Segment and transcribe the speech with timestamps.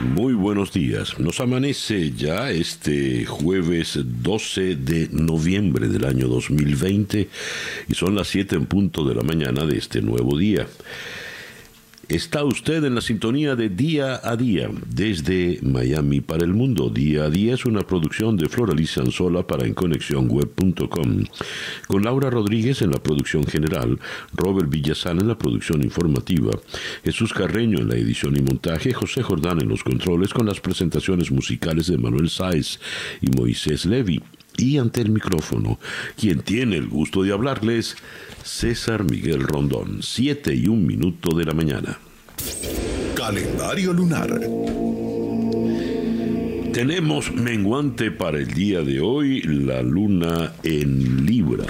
[0.00, 1.18] Muy buenos días.
[1.18, 7.28] Nos amanece ya este jueves 12 de noviembre del año 2020
[7.88, 10.68] y son las 7 en punto de la mañana de este nuevo día.
[12.08, 16.88] Está usted en la sintonía de Día a Día, desde Miami para el Mundo.
[16.88, 21.24] Día a Día es una producción de Floraliza Anzola para EnConexionWeb.com,
[21.86, 23.98] con Laura Rodríguez en la producción general,
[24.32, 26.52] Robert Villazán en la producción informativa,
[27.04, 31.30] Jesús Carreño en la edición y montaje, José Jordán en los controles con las presentaciones
[31.30, 32.80] musicales de Manuel Sáez
[33.20, 34.22] y Moisés Levy.
[34.58, 35.78] Y ante el micrófono,
[36.16, 37.96] quien tiene el gusto de hablarles,
[38.42, 41.98] César Miguel Rondón, 7 y un minuto de la mañana.
[43.14, 44.40] Calendario lunar.
[46.72, 51.66] Tenemos menguante para el día de hoy, la luna en Libra.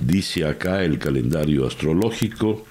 [0.00, 2.64] Dice acá el calendario astrológico.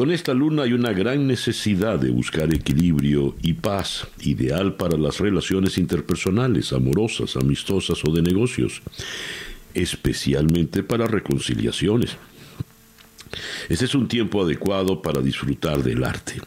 [0.00, 5.20] Con esta luna hay una gran necesidad de buscar equilibrio y paz, ideal para las
[5.20, 8.80] relaciones interpersonales, amorosas, amistosas o de negocios
[9.74, 12.16] especialmente para reconciliaciones.
[13.68, 16.40] Este es un tiempo adecuado para disfrutar del arte.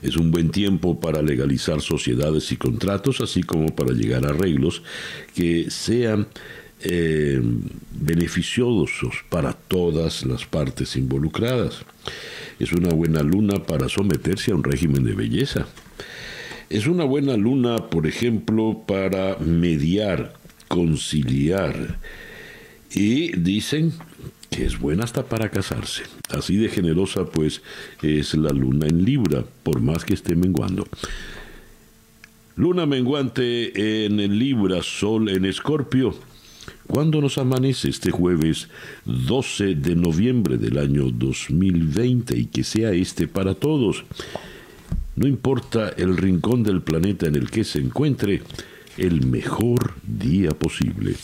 [0.00, 4.84] Es un buen tiempo para legalizar sociedades y contratos, así como para llegar a arreglos
[5.34, 6.28] que sean
[6.84, 7.40] eh,
[7.92, 11.84] beneficiosos para todas las partes involucradas.
[12.58, 15.66] Es una buena luna para someterse a un régimen de belleza.
[16.70, 20.34] Es una buena luna, por ejemplo, para mediar
[20.68, 21.98] conciliar.
[22.94, 23.92] Y dicen
[24.50, 26.04] que es buena hasta para casarse.
[26.28, 27.62] Así de generosa pues
[28.02, 30.86] es la luna en Libra, por más que esté menguando.
[32.56, 36.14] Luna menguante en Libra, Sol en Escorpio.
[36.86, 38.68] ¿Cuándo nos amanece este jueves
[39.04, 44.04] 12 de noviembre del año 2020 y que sea este para todos?
[45.16, 48.42] No importa el rincón del planeta en el que se encuentre,
[48.98, 51.14] el mejor día posible.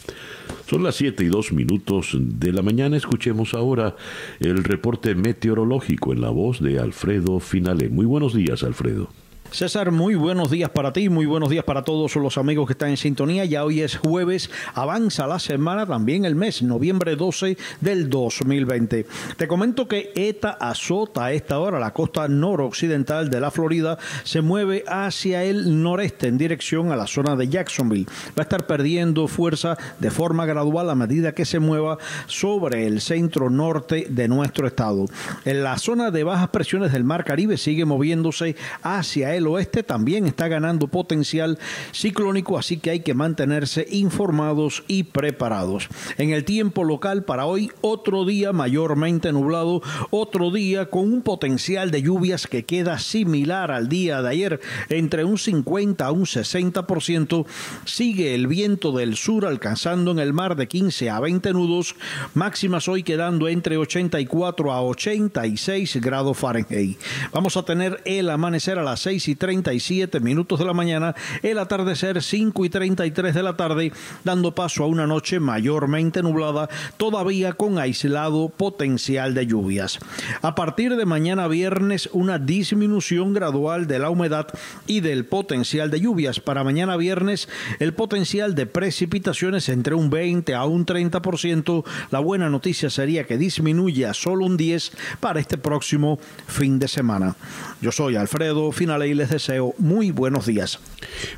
[0.69, 2.97] Son las 7 y 2 minutos de la mañana.
[2.97, 3.97] Escuchemos ahora
[4.41, 7.89] el reporte meteorológico en la voz de Alfredo Finale.
[7.89, 9.09] Muy buenos días, Alfredo.
[9.51, 12.91] César, muy buenos días para ti, muy buenos días para todos los amigos que están
[12.91, 13.47] en sintonía.
[13.47, 19.07] Ya hoy es jueves, avanza la semana, también el mes, noviembre 12 del 2020.
[19.39, 24.43] Te comento que ETA azota a esta hora la costa noroccidental de la Florida, se
[24.43, 28.07] mueve hacia el noreste en dirección a la zona de Jacksonville.
[28.39, 33.01] Va a estar perdiendo fuerza de forma gradual a medida que se mueva sobre el
[33.01, 35.07] centro norte de nuestro estado.
[35.47, 39.83] En la zona de bajas presiones del Mar Caribe sigue moviéndose hacia el el oeste
[39.83, 41.59] también está ganando potencial
[41.93, 45.89] ciclónico, así que hay que mantenerse informados y preparados.
[46.19, 51.91] En el tiempo local para hoy, otro día mayormente nublado, otro día con un potencial
[51.91, 57.47] de lluvias que queda similar al día de ayer, entre un 50 a un 60%.
[57.85, 61.95] Sigue el viento del sur alcanzando en el mar de 15 a 20 nudos,
[62.35, 66.99] máximas hoy quedando entre 84 a 86 grados Fahrenheit.
[67.33, 71.59] Vamos a tener el amanecer a las 6 y 37 minutos de la mañana, el
[71.59, 73.93] atardecer 5 y 33 de la tarde,
[74.25, 79.99] dando paso a una noche mayormente nublada, todavía con aislado potencial de lluvias.
[80.43, 84.49] A partir de mañana viernes, una disminución gradual de la humedad
[84.87, 86.41] y del potencial de lluvias.
[86.41, 91.85] Para mañana viernes, el potencial de precipitaciones entre un 20 a un 30%.
[92.11, 97.37] La buena noticia sería que disminuya solo un 10 para este próximo fin de semana.
[97.81, 100.79] Yo soy Alfredo Finale y les deseo muy buenos días.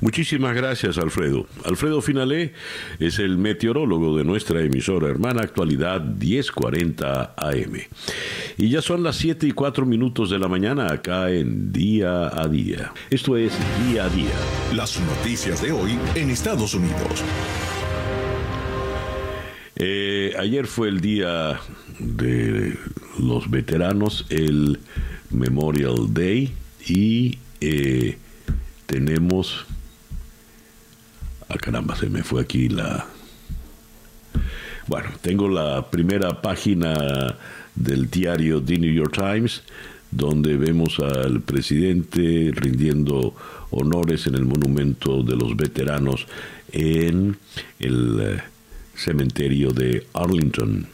[0.01, 1.47] Muchísimas gracias, Alfredo.
[1.65, 2.53] Alfredo Finalé
[2.99, 7.81] es el meteorólogo de nuestra emisora hermana Actualidad 1040 AM.
[8.59, 12.47] Y ya son las 7 y 4 minutos de la mañana acá en Día a
[12.47, 12.93] Día.
[13.09, 13.53] Esto es
[13.89, 14.35] Día a Día.
[14.75, 17.25] Las noticias de hoy en Estados Unidos.
[19.77, 21.59] Eh, ayer fue el día
[21.99, 22.77] de
[23.19, 24.79] los veteranos, el
[25.31, 26.53] Memorial Day,
[26.87, 28.17] y eh,
[28.87, 29.67] tenemos...
[31.49, 33.07] Ah, caramba, se me fue aquí la...
[34.87, 37.37] Bueno, tengo la primera página
[37.75, 39.63] del diario The New York Times,
[40.11, 43.35] donde vemos al presidente rindiendo
[43.71, 46.27] honores en el monumento de los veteranos
[46.73, 47.37] en
[47.79, 48.43] el eh,
[48.95, 50.87] cementerio de Arlington.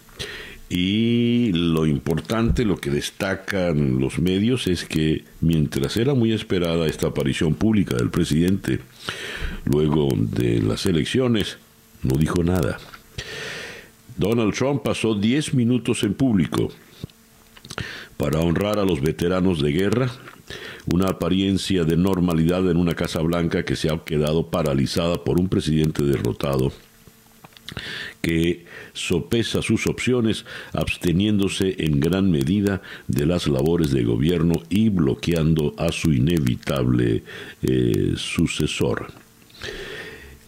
[0.69, 7.09] Y lo importante, lo que destacan los medios es que mientras era muy esperada esta
[7.09, 8.81] aparición pública del presidente,
[9.65, 11.59] luego de las elecciones,
[12.03, 12.79] no dijo nada.
[14.17, 16.73] Donald Trump pasó 10 minutos en público
[18.17, 20.11] para honrar a los veteranos de guerra,
[20.87, 25.49] una apariencia de normalidad en una Casa Blanca que se ha quedado paralizada por un
[25.49, 26.73] presidente derrotado
[28.23, 35.75] que sopesa sus opciones absteniéndose en gran medida de las labores de gobierno y bloqueando
[35.79, 37.23] a su inevitable
[37.63, 39.26] eh, sucesor.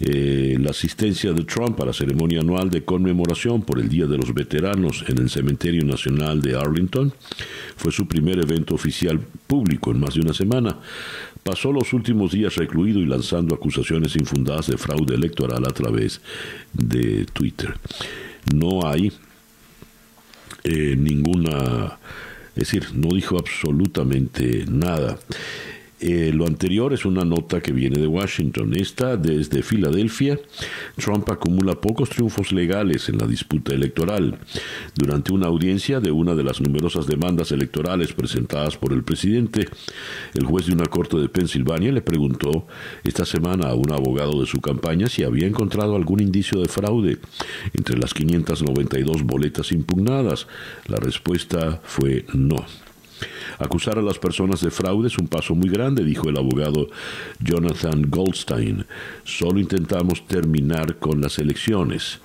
[0.00, 4.16] Eh, la asistencia de Trump a la ceremonia anual de conmemoración por el Día de
[4.16, 7.12] los Veteranos en el Cementerio Nacional de Arlington
[7.76, 9.18] fue su primer evento oficial
[9.48, 10.78] público en más de una semana.
[11.42, 16.20] Pasó los últimos días recluido y lanzando acusaciones infundadas de fraude electoral a través
[16.72, 17.74] de Twitter.
[18.54, 19.12] No hay
[20.62, 21.98] eh, ninguna,
[22.54, 25.18] es decir, no dijo absolutamente nada.
[26.00, 28.74] Eh, lo anterior es una nota que viene de Washington.
[28.74, 30.38] Esta, desde Filadelfia,
[30.96, 34.38] Trump acumula pocos triunfos legales en la disputa electoral.
[34.94, 39.68] Durante una audiencia de una de las numerosas demandas electorales presentadas por el presidente,
[40.34, 42.66] el juez de una corte de Pensilvania le preguntó
[43.02, 47.18] esta semana a un abogado de su campaña si había encontrado algún indicio de fraude
[47.74, 50.46] entre las 592 boletas impugnadas.
[50.86, 52.87] La respuesta fue no.
[53.58, 56.88] Acusar a las personas de fraude es un paso muy grande, dijo el abogado
[57.40, 58.84] Jonathan Goldstein.
[59.24, 62.20] Solo intentamos terminar con las elecciones.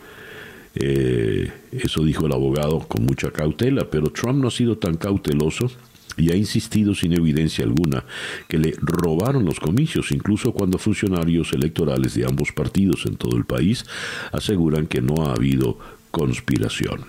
[0.76, 5.72] Eh, eso dijo el abogado con mucha cautela, pero Trump no ha sido tan cauteloso
[6.18, 8.06] y ha insistido sin evidencia alguna
[8.48, 13.46] que le robaron los comicios, incluso cuando funcionarios electorales de ambos partidos en todo el
[13.46, 13.86] país
[14.32, 15.78] aseguran que no ha habido
[16.12, 17.06] conspiración.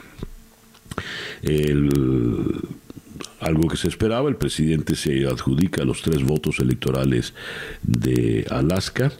[1.42, 1.90] El
[3.44, 4.28] algo que se esperaba.
[4.28, 7.34] El presidente se adjudica los tres votos electorales
[7.82, 9.12] de Alaska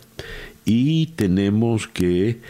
[0.65, 2.41] y tenemos que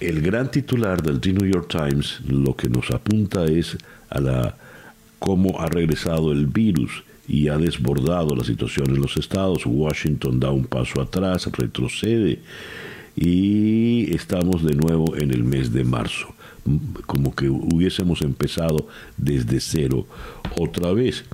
[0.00, 3.76] el gran titular del New York Times lo que nos apunta es
[4.10, 4.56] a la
[5.18, 9.62] cómo ha regresado el virus y ha desbordado la situación en los estados.
[9.64, 12.40] Washington da un paso atrás, retrocede
[13.14, 16.34] y estamos de nuevo en el mes de marzo
[17.06, 20.06] como que hubiésemos empezado desde cero
[20.56, 21.24] otra vez.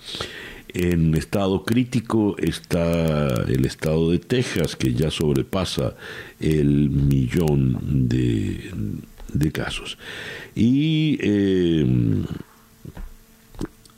[0.75, 5.97] En estado crítico está el estado de Texas, que ya sobrepasa
[6.41, 9.97] el millón de, casos.
[10.55, 12.25] Y em,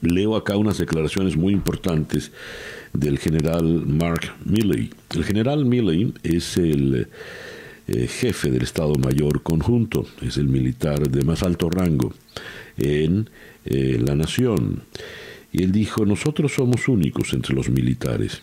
[0.01, 2.31] leo acá unas declaraciones muy importantes
[2.93, 4.91] del general Mark Milley.
[5.15, 7.09] El general Milley es el
[7.93, 12.13] eh, jefe del Estado Mayor Conjunto, es el militar de más alto rango
[12.79, 13.29] en
[13.65, 14.85] eh, la nación.
[15.51, 18.43] Y él dijo, nosotros somos únicos entre los militares.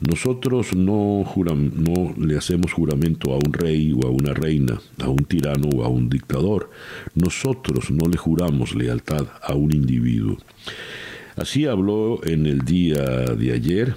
[0.00, 5.24] Nosotros no, no le hacemos juramento a un rey o a una reina, a un
[5.24, 6.70] tirano o a un dictador.
[7.14, 10.36] Nosotros no le juramos lealtad a un individuo.
[11.36, 13.94] Así habló en el día de ayer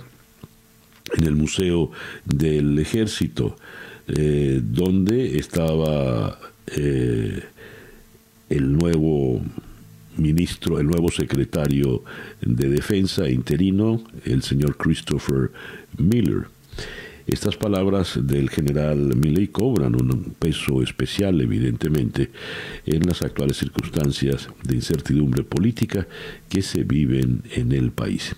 [1.17, 1.91] en el Museo
[2.24, 3.57] del Ejército
[4.07, 7.44] eh, donde estaba eh,
[8.50, 9.41] el nuevo
[10.17, 12.03] ministro, el nuevo secretario
[12.41, 15.51] de Defensa interino, el señor Christopher
[15.98, 16.48] Miller.
[17.27, 22.31] Estas palabras del general Milley cobran un peso especial, evidentemente,
[22.86, 26.08] en las actuales circunstancias de incertidumbre política
[26.50, 28.36] que se viven en el país.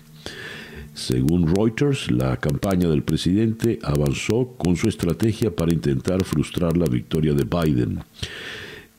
[0.94, 7.34] Según Reuters, la campaña del presidente avanzó con su estrategia para intentar frustrar la victoria
[7.34, 7.98] de Biden,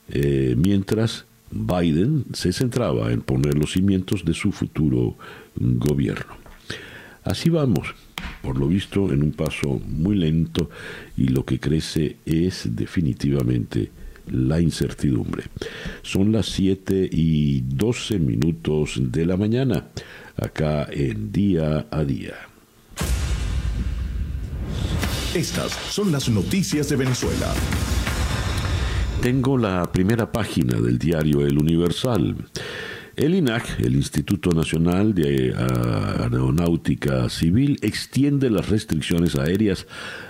[0.09, 5.15] eh, mientras Biden se centraba en poner los cimientos de su futuro
[5.55, 6.35] gobierno.
[7.23, 7.95] Así vamos,
[8.41, 10.69] por lo visto, en un paso muy lento
[11.15, 13.89] y lo que crece es definitivamente
[14.31, 15.45] la incertidumbre.
[16.01, 19.87] Son las 7 y 12 minutos de la mañana
[20.37, 22.35] acá en Día a Día.
[25.33, 27.53] Estas son las noticias de Venezuela.
[29.21, 32.35] Tengo la primera página del diario El Universal.
[33.15, 39.87] El INAC, el Instituto Nacional de Aeronáutica Civil, extiende las restricciones aéreas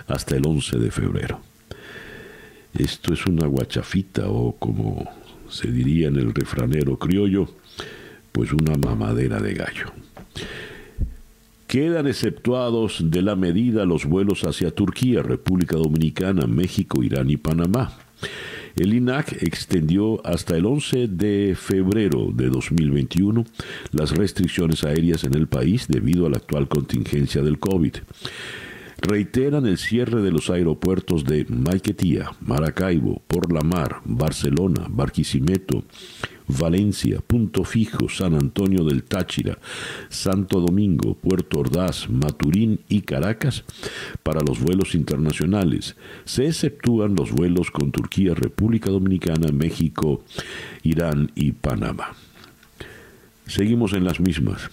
[0.08, 1.42] hasta el 11 de febrero.
[2.78, 5.10] Esto es una guachafita o como
[5.50, 7.50] se diría en el refranero criollo,
[8.36, 9.94] pues una mamadera de gallo.
[11.68, 17.98] Quedan exceptuados de la medida los vuelos hacia Turquía, República Dominicana, México, Irán y Panamá.
[18.76, 23.46] El INAC extendió hasta el 11 de febrero de 2021
[23.94, 27.96] las restricciones aéreas en el país debido a la actual contingencia del COVID
[28.98, 35.84] reiteran el cierre de los aeropuertos de Maiquetía, Maracaibo, Por la Mar, Barcelona, Barquisimeto,
[36.48, 39.58] Valencia, Punto Fijo, San Antonio del Táchira,
[40.10, 43.64] Santo Domingo, Puerto Ordaz, Maturín y Caracas
[44.24, 45.96] para los vuelos internacionales.
[46.26, 50.24] Se exceptúan los vuelos con Turquía, República Dominicana, México,
[50.84, 52.14] Irán y Panamá.
[53.48, 54.70] Seguimos en las mismas.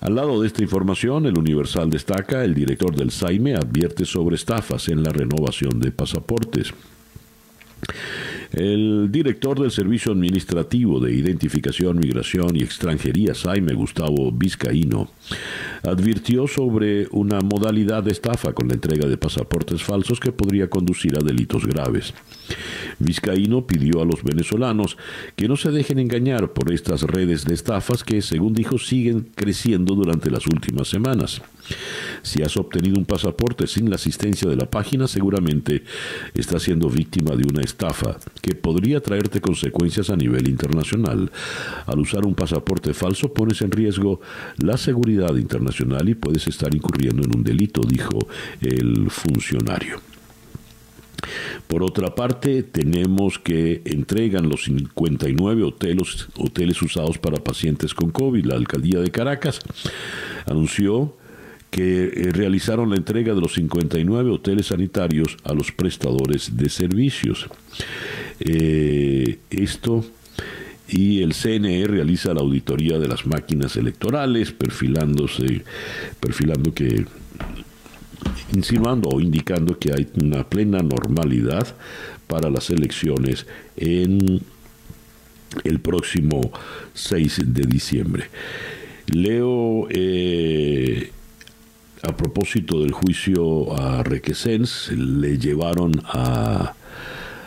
[0.00, 4.88] Al lado de esta información, el Universal destaca, el director del SAIME advierte sobre estafas
[4.88, 6.74] en la renovación de pasaportes.
[8.56, 15.08] El director del Servicio Administrativo de Identificación, Migración y Extranjería, Saime Gustavo Vizcaíno,
[15.84, 21.16] advirtió sobre una modalidad de estafa con la entrega de pasaportes falsos que podría conducir
[21.16, 22.14] a delitos graves.
[22.98, 24.96] Vizcaíno pidió a los venezolanos
[25.36, 29.94] que no se dejen engañar por estas redes de estafas que, según dijo, siguen creciendo
[29.94, 31.42] durante las últimas semanas.
[32.22, 35.82] Si has obtenido un pasaporte sin la asistencia de la página, seguramente
[36.34, 41.32] estás siendo víctima de una estafa que podría traerte consecuencias a nivel internacional.
[41.86, 44.20] Al usar un pasaporte falso pones en riesgo
[44.58, 48.18] la seguridad internacional y puedes estar incurriendo en un delito, dijo
[48.60, 50.00] el funcionario.
[51.66, 58.44] Por otra parte, tenemos que entregan los 59 hoteles, hoteles usados para pacientes con COVID.
[58.44, 59.60] La alcaldía de Caracas
[60.46, 61.16] anunció
[61.70, 67.48] que eh, realizaron la entrega de los 59 hoteles sanitarios a los prestadores de servicios.
[68.38, 70.04] Eh, esto
[70.88, 75.64] y el CNE realiza la auditoría de las máquinas electorales, perfilándose,
[76.20, 77.06] perfilando que
[78.52, 81.74] insinuando o indicando que hay una plena normalidad
[82.26, 84.40] para las elecciones en
[85.64, 86.52] el próximo
[86.94, 88.30] 6 de diciembre.
[89.06, 91.10] Leo eh,
[92.02, 96.74] a propósito del juicio a Requesens, le llevaron a,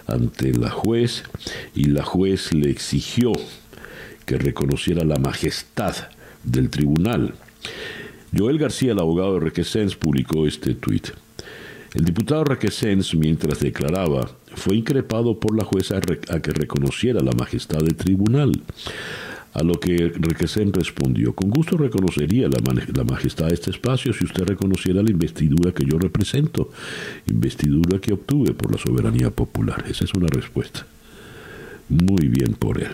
[0.08, 1.24] ante la juez
[1.76, 3.34] y la juez le exigió
[4.26, 5.96] que reconociera la majestad
[6.44, 7.34] del tribunal.
[8.36, 11.10] Joel García, el abogado de Requesens, publicó este tuit.
[11.94, 17.80] El diputado Requesens, mientras declaraba, fue increpado por la jueza a que reconociera la majestad
[17.80, 18.62] del tribunal.
[19.58, 24.44] A lo que Requesén respondió, con gusto reconocería la, majestad de este espacio si usted
[24.44, 26.70] reconociera la investidura que yo represento,
[27.28, 29.84] investidura que obtuve por la soberanía popular.
[29.90, 30.86] Esa es una respuesta.
[31.90, 32.92] Muy bien por él.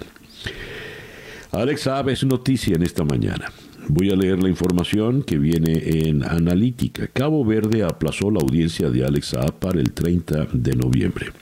[1.51, 3.51] Alex Saab es noticia en esta mañana.
[3.89, 7.07] Voy a leer la información que viene en Analítica.
[7.07, 11.33] Cabo Verde aplazó la audiencia de Alex Saab para el 30 de noviembre.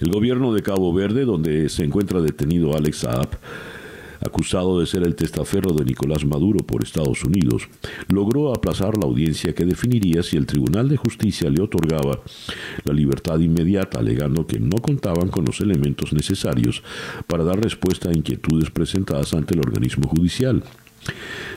[0.00, 3.28] El gobierno de Cabo Verde, donde se encuentra detenido Alex Saab,
[4.20, 7.68] acusado de ser el testaferro de Nicolás Maduro por Estados Unidos,
[8.08, 12.20] logró aplazar la audiencia que definiría si el Tribunal de Justicia le otorgaba
[12.84, 16.82] la libertad inmediata, alegando que no contaban con los elementos necesarios
[17.26, 20.62] para dar respuesta a inquietudes presentadas ante el organismo judicial.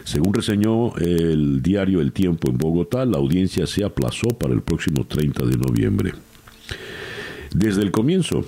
[0.03, 5.05] Según reseñó el diario El Tiempo en Bogotá, la audiencia se aplazó para el próximo
[5.05, 6.13] 30 de noviembre.
[7.53, 8.45] Desde el comienzo,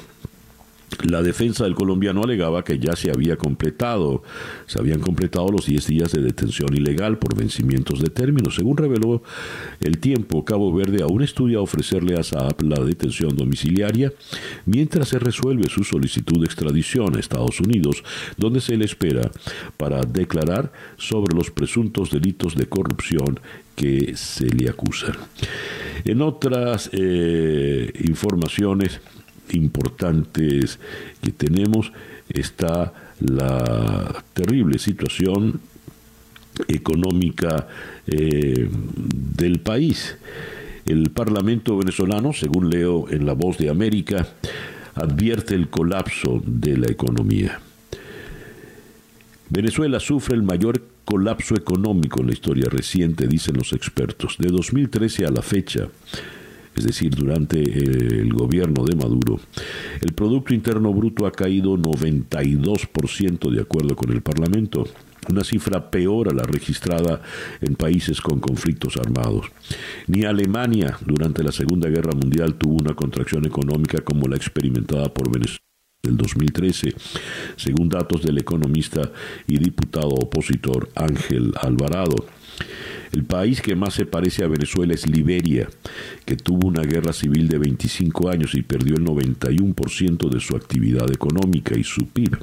[1.04, 4.24] la defensa del colombiano alegaba que ya se había completado,
[4.66, 8.56] se habían completado los 10 días de detención ilegal por vencimientos de términos.
[8.56, 9.22] Según reveló
[9.82, 14.14] el tiempo, Cabo Verde aún estudia ofrecerle a Saab la detención domiciliaria
[14.66, 18.04] mientras se resuelve su solicitud de extradición a Estados Unidos,
[18.38, 19.30] donde se le espera
[19.78, 23.40] para declarar sobre los presuntos delitos de corrupción
[23.76, 25.16] que se le acusan.
[26.06, 29.02] En otras eh, informaciones,
[29.54, 30.80] importantes
[31.22, 31.92] que tenemos
[32.30, 35.60] está la terrible situación
[36.68, 37.68] económica
[38.08, 40.18] eh, del país.
[40.86, 44.28] El Parlamento venezolano, según leo en La Voz de América,
[44.94, 47.60] advierte el colapso de la economía.
[49.50, 54.38] Venezuela sufre el mayor colapso económico en la historia reciente, dicen los expertos.
[54.40, 55.88] De 2013 a la fecha,
[56.76, 59.40] es decir, durante eh, el gobierno de Maduro,
[60.02, 64.86] el Producto Interno Bruto ha caído 92% de acuerdo con el Parlamento,
[65.30, 67.22] una cifra peor a la registrada
[67.62, 69.48] en países con conflictos armados.
[70.08, 75.32] Ni Alemania durante la Segunda Guerra Mundial tuvo una contracción económica como la experimentada por
[75.32, 75.60] Venezuela
[76.04, 76.94] del 2013,
[77.56, 79.12] según datos del economista
[79.48, 82.28] y diputado opositor Ángel Alvarado.
[83.12, 85.70] El país que más se parece a Venezuela es Liberia,
[86.26, 91.12] que tuvo una guerra civil de 25 años y perdió el 91% de su actividad
[91.12, 92.38] económica y su PIB.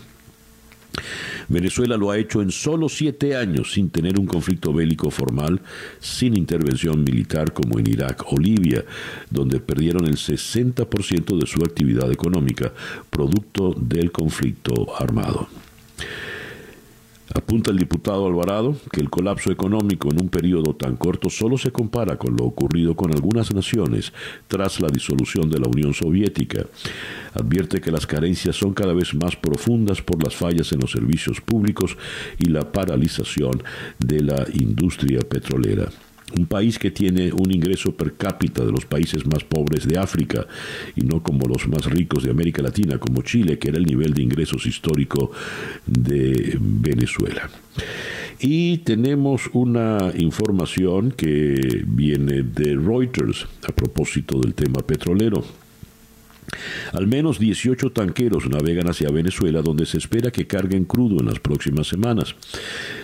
[1.48, 5.60] Venezuela lo ha hecho en solo siete años sin tener un conflicto bélico formal,
[6.00, 8.84] sin intervención militar como en Irak o Libia,
[9.30, 12.72] donde perdieron el 60% de su actividad económica,
[13.10, 15.48] producto del conflicto armado.
[17.34, 21.72] Apunta el diputado Alvarado que el colapso económico en un periodo tan corto solo se
[21.72, 24.12] compara con lo ocurrido con algunas naciones
[24.48, 26.66] tras la disolución de la Unión Soviética.
[27.32, 31.40] Advierte que las carencias son cada vez más profundas por las fallas en los servicios
[31.40, 31.96] públicos
[32.38, 33.62] y la paralización
[33.98, 35.88] de la industria petrolera
[36.36, 40.46] un país que tiene un ingreso per cápita de los países más pobres de África
[40.96, 44.14] y no como los más ricos de América Latina, como Chile, que era el nivel
[44.14, 45.30] de ingresos histórico
[45.86, 47.50] de Venezuela.
[48.40, 55.44] Y tenemos una información que viene de Reuters a propósito del tema petrolero.
[56.92, 61.40] Al menos 18 tanqueros navegan hacia Venezuela donde se espera que carguen crudo en las
[61.40, 62.34] próximas semanas,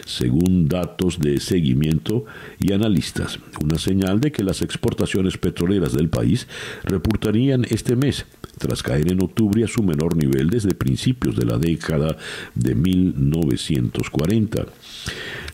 [0.05, 2.25] según datos de seguimiento
[2.59, 6.47] y analistas, una señal de que las exportaciones petroleras del país
[6.85, 8.27] reportarían este mes,
[8.59, 12.17] tras caer en octubre a su menor nivel desde principios de la década
[12.55, 14.67] de 1940.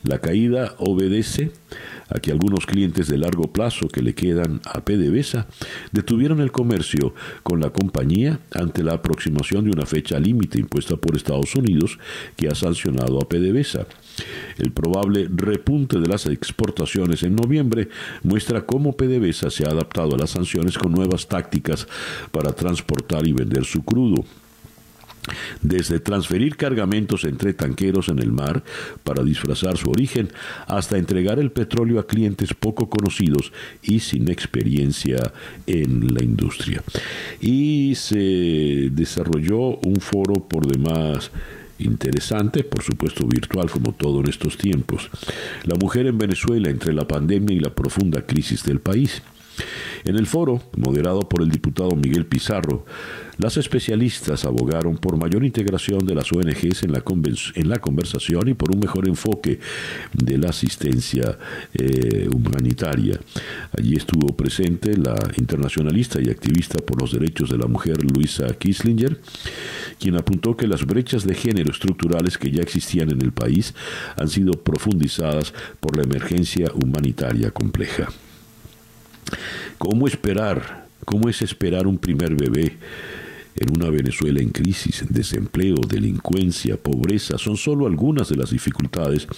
[0.04, 1.52] La caída obedece
[2.08, 5.46] a que algunos clientes de largo plazo que le quedan a PDVSA
[5.92, 11.16] detuvieron el comercio con la compañía ante la aproximación de una fecha límite impuesta por
[11.16, 11.98] Estados Unidos
[12.36, 13.86] que ha sancionado a PDVSA.
[14.58, 17.88] El probable repunte de las exportaciones en noviembre
[18.22, 21.86] muestra cómo PDVSA se ha adaptado a las sanciones con nuevas tácticas
[22.30, 24.24] para transportar y vender su crudo
[25.62, 28.62] desde transferir cargamentos entre tanqueros en el mar
[29.02, 30.30] para disfrazar su origen,
[30.66, 33.52] hasta entregar el petróleo a clientes poco conocidos
[33.82, 35.32] y sin experiencia
[35.66, 36.82] en la industria.
[37.40, 41.30] Y se desarrolló un foro por demás
[41.78, 45.10] interesante, por supuesto virtual como todo en estos tiempos.
[45.64, 49.22] La mujer en Venezuela entre la pandemia y la profunda crisis del país.
[50.04, 52.84] En el foro, moderado por el diputado Miguel Pizarro,
[53.38, 57.02] las especialistas abogaron por mayor integración de las ONGs en la,
[57.54, 59.58] en la conversación y por un mejor enfoque
[60.12, 61.38] de la asistencia
[61.74, 63.18] eh, humanitaria.
[63.76, 69.20] Allí estuvo presente la internacionalista y activista por los derechos de la mujer Luisa Kislinger,
[69.98, 73.74] quien apuntó que las brechas de género estructurales que ya existían en el país
[74.16, 78.08] han sido profundizadas por la emergencia humanitaria compleja.
[79.78, 80.86] ¿Cómo esperar?
[81.04, 82.78] ¿Cómo es esperar un primer bebé?
[83.56, 89.28] En una Venezuela en crisis, desempleo, delincuencia, pobreza, son solo algunas de las dificultades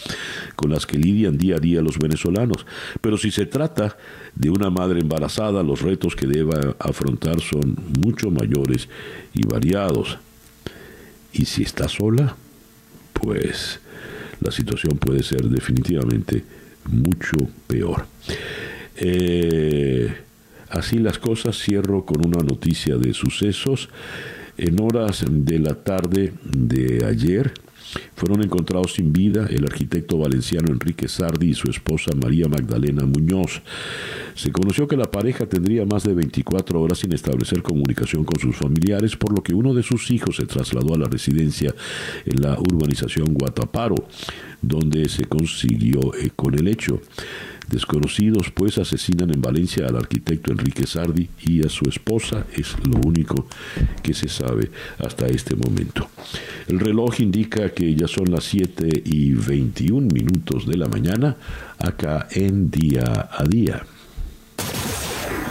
[0.55, 2.67] con las que lidian día a día los venezolanos.
[3.01, 3.97] Pero si se trata
[4.35, 8.89] de una madre embarazada, los retos que deba afrontar son mucho mayores
[9.35, 10.19] y variados.
[11.33, 12.37] Y si está sola,
[13.13, 13.81] pues
[14.41, 16.45] la situación puede ser definitivamente
[16.89, 18.07] mucho peor.
[18.97, 20.26] Eh,
[20.71, 23.89] Así las cosas, cierro con una noticia de sucesos.
[24.59, 27.53] En horas de la tarde de ayer
[28.15, 33.63] fueron encontrados sin vida el arquitecto valenciano Enrique Sardi y su esposa María Magdalena Muñoz.
[34.35, 38.57] Se conoció que la pareja tendría más de 24 horas sin establecer comunicación con sus
[38.57, 41.75] familiares, por lo que uno de sus hijos se trasladó a la residencia
[42.25, 43.97] en la urbanización Guataparo,
[44.61, 47.01] donde se consiguió eh, con el hecho.
[47.69, 52.99] Desconocidos pues asesinan en Valencia al arquitecto Enrique Sardi y a su esposa, es lo
[53.01, 53.47] único
[54.03, 56.09] que se sabe hasta este momento.
[56.69, 61.37] El reloj indica que ya son las 7 y 21 minutos de la mañana
[61.79, 63.85] acá en día a día.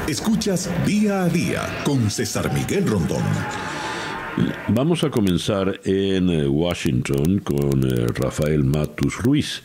[0.07, 3.23] Escuchas día a día con César Miguel Rondón.
[4.67, 9.63] Vamos a comenzar en eh, Washington con eh, Rafael Matus Ruiz.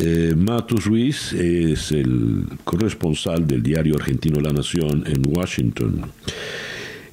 [0.00, 6.02] Eh, Matus Ruiz es el corresponsal del diario argentino La Nación en Washington.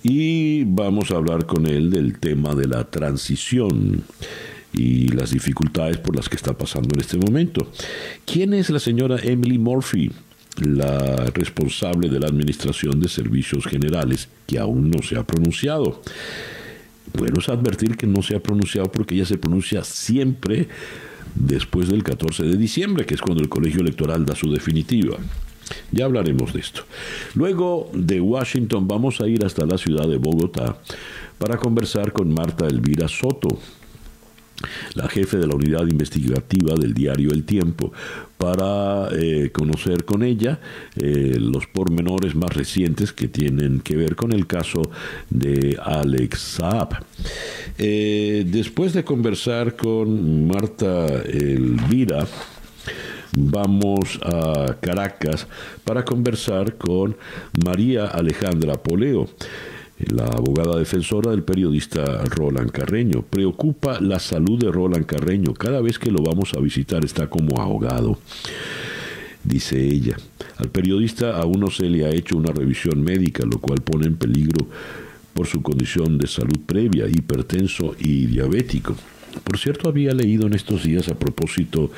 [0.04, 4.04] Y vamos a hablar con él del tema de la transición
[4.72, 7.72] y las dificultades por las que está pasando en este momento.
[8.24, 10.12] ¿Quién es la señora Emily Murphy?
[10.58, 16.02] la responsable de la Administración de Servicios Generales, que aún no se ha pronunciado.
[17.12, 20.70] Bueno, es advertir que no se ha pronunciado porque ella se pronuncia siempre
[21.36, 25.18] después del 14 de diciembre, que es cuando el colegio electoral da su definitiva.
[25.92, 26.84] Ya hablaremos de esto.
[27.34, 30.78] Luego de Washington vamos a ir hasta la ciudad de Bogotá
[31.38, 33.60] para conversar con Marta Elvira Soto.
[34.94, 37.92] La jefe de la unidad investigativa del diario El Tiempo,
[38.38, 40.60] para eh, conocer con ella
[40.96, 44.82] eh, los pormenores más recientes que tienen que ver con el caso
[45.30, 47.04] de Alex Saab.
[47.78, 52.28] Eh, después de conversar con Marta Elvira,
[53.38, 55.48] vamos a Caracas
[55.84, 57.16] para conversar con
[57.64, 59.30] María Alejandra Poleo
[60.00, 63.22] la abogada defensora del periodista Roland Carreño.
[63.24, 65.54] Preocupa la salud de Roland Carreño.
[65.54, 68.20] Cada vez que lo vamos a visitar está como ahogado,
[69.44, 70.18] dice ella.
[70.58, 74.16] Al periodista aún no se le ha hecho una revisión médica, lo cual pone en
[74.16, 74.68] peligro
[75.34, 78.96] por su condición de salud previa, hipertenso y diabético.
[79.44, 81.92] Por cierto, había leído en estos días a propósito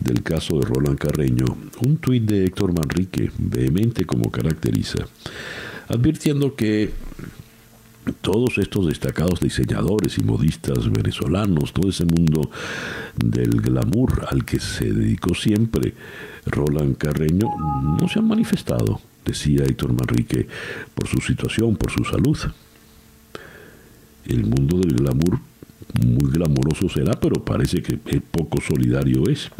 [0.00, 1.46] del caso de Roland Carreño
[1.80, 5.06] un tuit de Héctor Manrique, vehemente como caracteriza,
[5.88, 6.90] advirtiendo que
[8.12, 12.50] todos estos destacados diseñadores y modistas venezolanos, todo ese mundo
[13.16, 15.94] del glamour al que se dedicó siempre
[16.46, 17.48] Roland Carreño,
[18.00, 20.46] no se han manifestado, decía Héctor Manrique,
[20.94, 22.38] por su situación, por su salud.
[24.26, 25.38] El mundo del glamour
[26.04, 29.50] muy glamoroso será, pero parece que poco solidario es.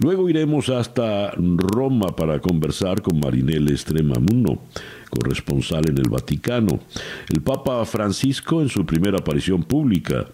[0.00, 4.60] Luego iremos hasta Roma para conversar con Marinelle Estremamuno
[5.08, 6.80] corresponsal en el Vaticano.
[7.28, 10.26] El Papa Francisco, en su primera aparición pública,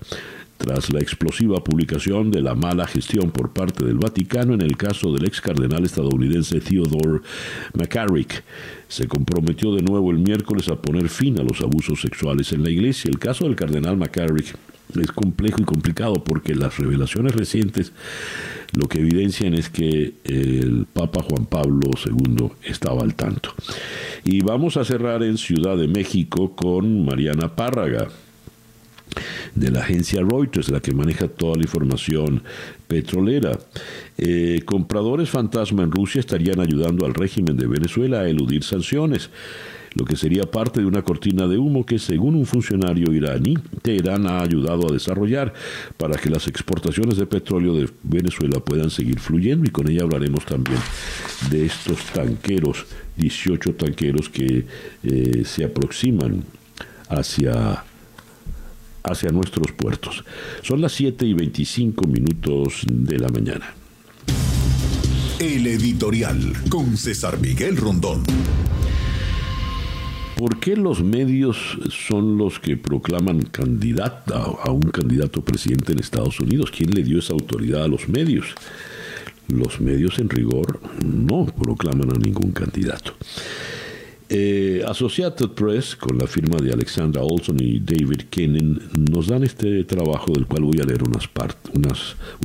[0.57, 5.13] tras la explosiva publicación de la mala gestión por parte del Vaticano en el caso
[5.13, 7.21] del ex cardenal estadounidense Theodore
[7.75, 8.45] McCarrick,
[8.89, 12.71] se comprometió de nuevo el miércoles a poner fin a los abusos sexuales en la
[12.71, 13.11] iglesia.
[13.11, 14.57] El caso del cardenal McCarrick
[15.01, 17.93] es complejo y complicado porque las revelaciones recientes
[18.73, 23.55] lo que evidencian es que el Papa Juan Pablo II estaba al tanto.
[24.25, 28.09] Y vamos a cerrar en Ciudad de México con Mariana Párraga
[29.55, 32.43] de la agencia Reuters, la que maneja toda la información
[32.89, 33.59] petrolera.
[34.19, 39.31] Eh, compradores fantasma en Rusia estarían ayudando al régimen de Venezuela a eludir sanciones
[39.95, 44.27] lo que sería parte de una cortina de humo que, según un funcionario iraní, Teherán
[44.27, 45.55] ha ayudado a desarrollar
[45.97, 50.45] para que las exportaciones de petróleo de Venezuela puedan seguir fluyendo y con ella hablaremos
[50.45, 50.79] también
[51.51, 54.67] de estos tanqueros, 18 tanqueros que
[55.05, 56.45] eh, se aproximan
[57.09, 57.85] hacia
[59.05, 60.25] hacia nuestros puertos.
[60.63, 63.75] Son las 7 y 25 minutos de la mañana.
[65.39, 68.23] El editorial con César Miguel Rondón.
[70.37, 76.41] ¿Por qué los medios son los que proclaman candidata a un candidato presidente en Estados
[76.41, 76.73] Unidos?
[76.77, 78.47] ¿Quién le dio esa autoridad a los medios?
[79.47, 83.15] Los medios en rigor no proclaman a ningún candidato.
[84.29, 89.85] Eh, Associated Press, con la firma de Alexandra Olson y David Kennan, nos dan este
[89.85, 91.29] trabajo del cual voy a leer unas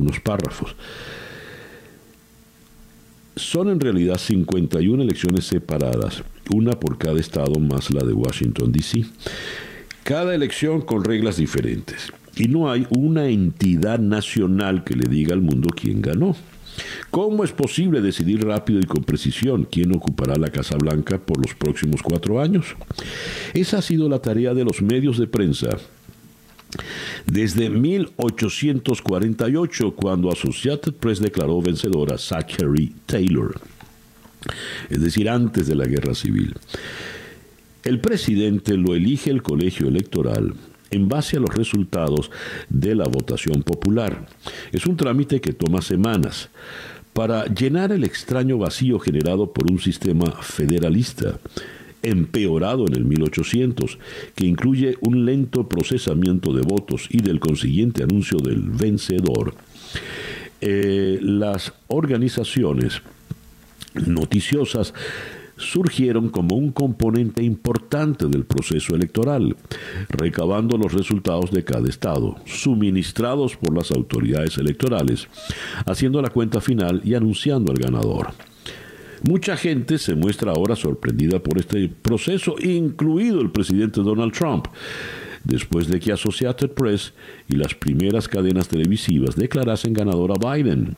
[0.00, 0.76] unos párrafos.
[3.40, 6.22] Son en realidad 51 elecciones separadas
[6.54, 9.06] una por cada estado más la de Washington, D.C.
[10.02, 12.12] Cada elección con reglas diferentes.
[12.36, 16.36] Y no hay una entidad nacional que le diga al mundo quién ganó.
[17.10, 21.54] ¿Cómo es posible decidir rápido y con precisión quién ocupará la Casa Blanca por los
[21.54, 22.76] próximos cuatro años?
[23.54, 25.78] Esa ha sido la tarea de los medios de prensa
[27.26, 33.60] desde 1848, cuando Associated Press declaró vencedora a Zachary Taylor
[34.88, 36.54] es decir, antes de la guerra civil.
[37.84, 40.54] El presidente lo elige el colegio electoral
[40.90, 42.30] en base a los resultados
[42.68, 44.26] de la votación popular.
[44.72, 46.50] Es un trámite que toma semanas
[47.12, 51.38] para llenar el extraño vacío generado por un sistema federalista
[52.02, 53.98] empeorado en el 1800,
[54.34, 59.54] que incluye un lento procesamiento de votos y del consiguiente anuncio del vencedor.
[60.60, 63.02] Eh, las organizaciones
[63.94, 64.94] noticiosas
[65.60, 69.56] surgieron como un componente importante del proceso electoral,
[70.08, 75.28] recabando los resultados de cada estado, suministrados por las autoridades electorales,
[75.86, 78.32] haciendo la cuenta final y anunciando al ganador.
[79.22, 84.68] Mucha gente se muestra ahora sorprendida por este proceso, incluido el presidente Donald Trump,
[85.44, 87.12] después de que Associated Press
[87.48, 90.96] y las primeras cadenas televisivas declarasen ganador a Biden.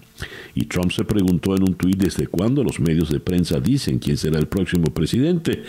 [0.54, 4.16] Y Trump se preguntó en un tuit desde cuándo los medios de prensa dicen quién
[4.16, 5.64] será el próximo presidente.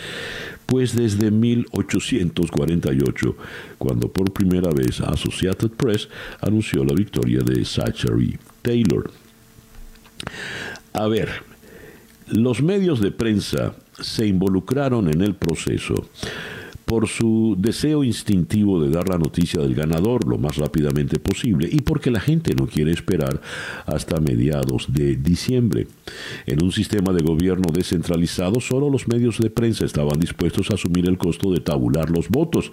[0.66, 3.36] Pues desde 1848,
[3.78, 6.08] cuando por primera vez Associated Press
[6.40, 9.10] anunció la victoria de Zachary Taylor.
[10.94, 11.28] A ver,
[12.28, 16.08] los medios de prensa se involucraron en el proceso
[16.84, 21.80] por su deseo instintivo de dar la noticia del ganador lo más rápidamente posible y
[21.80, 23.40] porque la gente no quiere esperar
[23.86, 25.86] hasta mediados de diciembre.
[26.46, 31.08] En un sistema de gobierno descentralizado, solo los medios de prensa estaban dispuestos a asumir
[31.08, 32.70] el costo de tabular los votos.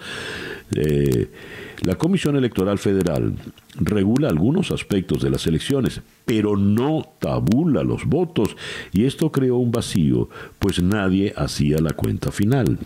[0.75, 1.29] Eh,
[1.83, 3.33] la Comisión Electoral Federal
[3.75, 8.55] regula algunos aspectos de las elecciones, pero no tabula los votos,
[8.91, 12.77] y esto creó un vacío, pues nadie hacía la cuenta final.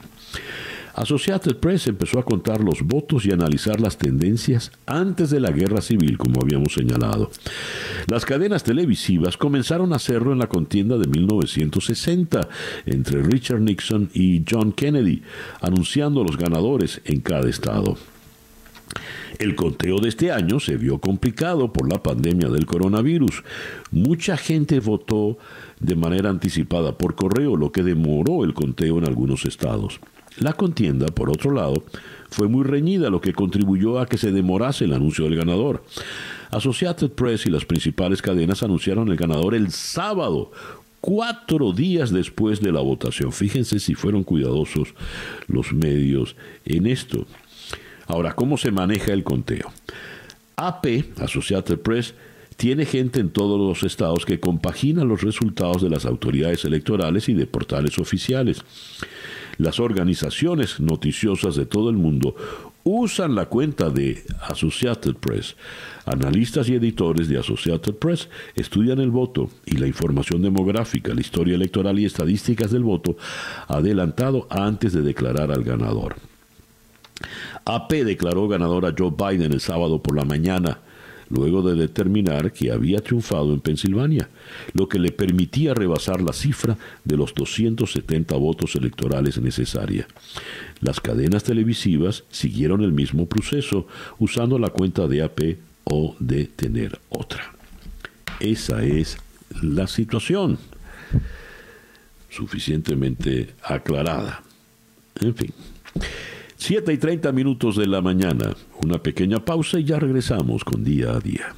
[0.96, 5.82] Associated Press empezó a contar los votos y analizar las tendencias antes de la guerra
[5.82, 7.30] civil, como habíamos señalado.
[8.08, 12.48] Las cadenas televisivas comenzaron a hacerlo en la contienda de 1960
[12.86, 15.22] entre Richard Nixon y John Kennedy,
[15.60, 17.98] anunciando los ganadores en cada estado.
[19.38, 23.44] El conteo de este año se vio complicado por la pandemia del coronavirus.
[23.92, 25.38] Mucha gente votó
[25.82, 30.00] de manera anticipada por correo, lo que demoró el conteo en algunos estados.
[30.38, 31.84] La contienda, por otro lado,
[32.30, 35.84] fue muy reñida, lo que contribuyó a que se demorase el anuncio del ganador.
[36.52, 40.52] Associated Press y las principales cadenas anunciaron el ganador el sábado,
[41.00, 43.32] cuatro días después de la votación.
[43.32, 44.94] Fíjense si fueron cuidadosos
[45.48, 47.26] los medios en esto.
[48.08, 49.72] Ahora, ¿cómo se maneja el conteo?
[50.58, 52.14] AP, Associated Press,
[52.58, 57.34] tiene gente en todos los estados que compagina los resultados de las autoridades electorales y
[57.34, 58.64] de portales oficiales.
[59.58, 62.36] Las organizaciones noticiosas de todo el mundo
[62.84, 65.56] usan la cuenta de Associated Press.
[66.06, 71.56] Analistas y editores de Associated Press estudian el voto y la información demográfica, la historia
[71.56, 73.18] electoral y estadísticas del voto
[73.68, 76.16] adelantado antes de declarar al ganador.
[77.66, 80.80] AP declaró ganador a Joe Biden el sábado por la mañana
[81.30, 84.30] luego de determinar que había triunfado en Pensilvania,
[84.74, 90.08] lo que le permitía rebasar la cifra de los 270 votos electorales necesarios.
[90.82, 93.88] Las cadenas televisivas siguieron el mismo proceso
[94.20, 97.54] usando la cuenta de AP o de tener otra.
[98.40, 99.18] Esa es
[99.62, 100.58] la situación
[102.30, 104.44] suficientemente aclarada.
[105.22, 105.54] En fin.
[106.58, 108.56] 7 y 30 minutos de la mañana.
[108.84, 111.54] Una pequeña pausa y ya regresamos con día a día.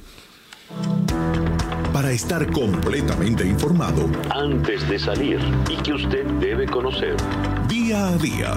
[1.92, 7.16] Para estar completamente informado, antes de salir y que usted debe conocer,
[7.68, 8.56] día a día,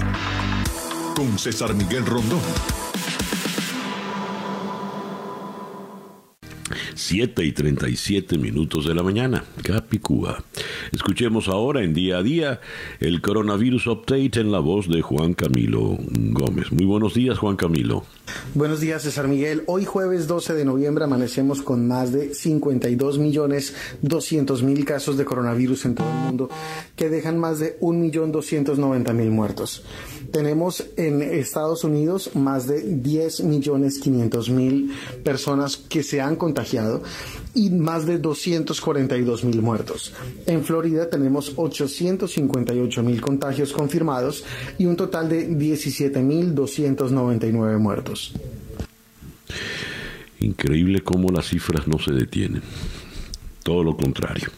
[1.16, 2.42] con César Miguel Rondón.
[7.02, 10.44] 7 y 37 minutos de la mañana, Capicúa.
[10.92, 12.62] Escuchemos ahora en día a día
[13.00, 16.72] el coronavirus update en la voz de Juan Camilo Gómez.
[16.72, 18.06] Muy buenos días, Juan Camilo.
[18.54, 19.64] Buenos días, César Miguel.
[19.66, 25.26] Hoy jueves 12 de noviembre amanecemos con más de 52 millones 200 mil casos de
[25.26, 26.50] coronavirus en todo el mundo,
[26.96, 29.84] que dejan más de 1.290.000 muertos.
[30.32, 34.92] Tenemos en Estados Unidos más de 10 millones 500 mil
[35.24, 37.04] personas que se han contagiado
[37.54, 40.14] y más de 242 mil muertos.
[40.46, 44.46] En Florida tenemos 858 mil contagios confirmados
[44.78, 48.34] y un total de 17 mil 299 muertos.
[50.40, 52.64] Increíble cómo las cifras no se detienen.
[53.64, 54.50] Todo lo contrario.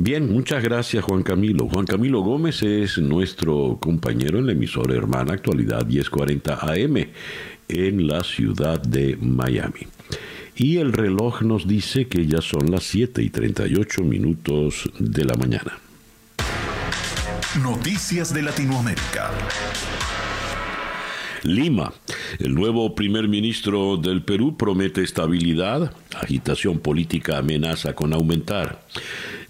[0.00, 1.68] Bien, muchas gracias Juan Camilo.
[1.68, 7.08] Juan Camilo Gómez es nuestro compañero en la emisora hermana Actualidad 1040 AM
[7.66, 9.88] en la ciudad de Miami.
[10.54, 15.34] Y el reloj nos dice que ya son las 7 y 38 minutos de la
[15.34, 15.80] mañana.
[17.60, 19.32] Noticias de Latinoamérica.
[21.42, 21.92] Lima.
[22.38, 28.80] El nuevo primer ministro del Perú promete estabilidad, agitación política amenaza con aumentar.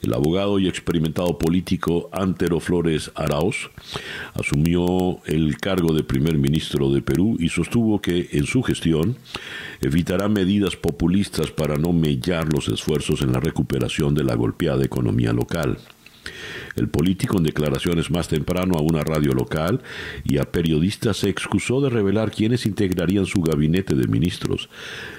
[0.02, 3.70] El abogado y experimentado político Antero Flores Arauz
[4.34, 9.16] asumió el cargo de primer ministro de Perú y sostuvo que en su gestión
[9.80, 15.32] evitará medidas populistas para no mellar los esfuerzos en la recuperación de la golpeada economía
[15.32, 15.78] local.
[16.76, 19.80] El político en declaraciones más temprano a una radio local
[20.24, 24.68] y a periodistas se excusó de revelar quiénes integrarían su gabinete de ministros,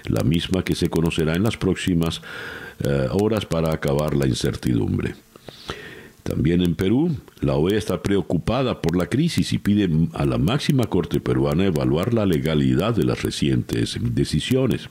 [0.05, 2.21] la misma que se conocerá en las próximas
[2.83, 5.15] eh, horas para acabar la incertidumbre.
[6.23, 10.85] También en Perú, la OEA está preocupada por la crisis y pide a la máxima
[10.85, 14.89] corte peruana evaluar la legalidad de las recientes decisiones.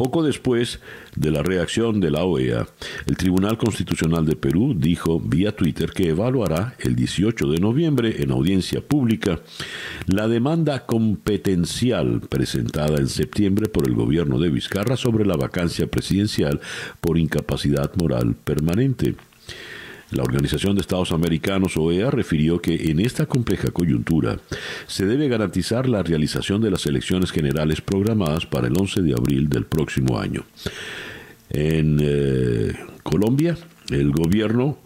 [0.00, 0.80] Poco después
[1.14, 2.66] de la reacción de la OEA,
[3.04, 8.30] el Tribunal Constitucional de Perú dijo vía Twitter que evaluará el 18 de noviembre en
[8.30, 9.40] audiencia pública
[10.06, 16.62] la demanda competencial presentada en septiembre por el gobierno de Vizcarra sobre la vacancia presidencial
[17.02, 19.16] por incapacidad moral permanente.
[20.10, 24.40] La Organización de Estados Americanos, OEA, refirió que en esta compleja coyuntura
[24.86, 29.48] se debe garantizar la realización de las elecciones generales programadas para el 11 de abril
[29.48, 30.44] del próximo año.
[31.50, 33.56] En eh, Colombia,
[33.90, 34.78] el gobierno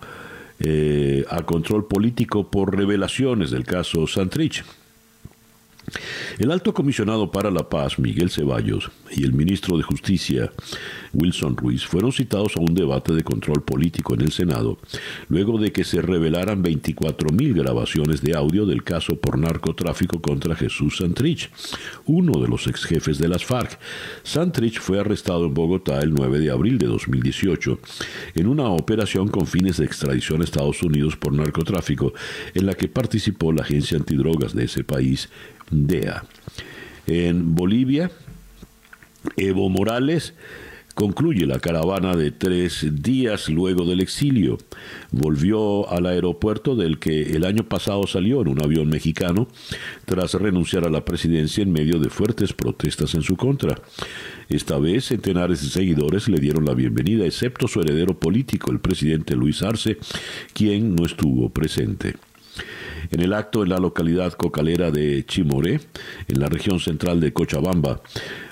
[0.60, 4.64] eh, a control político por revelaciones del caso Santrich.
[6.38, 10.52] El alto comisionado para la paz, Miguel Ceballos, y el ministro de Justicia,
[11.12, 14.78] Wilson Ruiz, fueron citados a un debate de control político en el Senado,
[15.28, 20.98] luego de que se revelaran 24.000 grabaciones de audio del caso por narcotráfico contra Jesús
[20.98, 21.50] Santrich,
[22.06, 23.78] uno de los ex jefes de las FARC.
[24.22, 27.78] Santrich fue arrestado en Bogotá el 9 de abril de 2018
[28.34, 32.12] en una operación con fines de extradición a Estados Unidos por narcotráfico,
[32.54, 35.28] en la que participó la agencia antidrogas de ese país,
[35.74, 36.24] DEA.
[37.06, 38.10] En Bolivia,
[39.36, 40.34] Evo Morales
[40.94, 44.58] concluye la caravana de tres días luego del exilio.
[45.10, 49.48] Volvió al aeropuerto del que el año pasado salió en un avión mexicano
[50.04, 53.80] tras renunciar a la presidencia en medio de fuertes protestas en su contra.
[54.48, 59.34] Esta vez centenares de seguidores le dieron la bienvenida, excepto su heredero político, el presidente
[59.34, 59.98] Luis Arce,
[60.52, 62.14] quien no estuvo presente.
[63.10, 65.80] En el acto en la localidad cocalera de Chimoré,
[66.28, 68.00] en la región central de Cochabamba,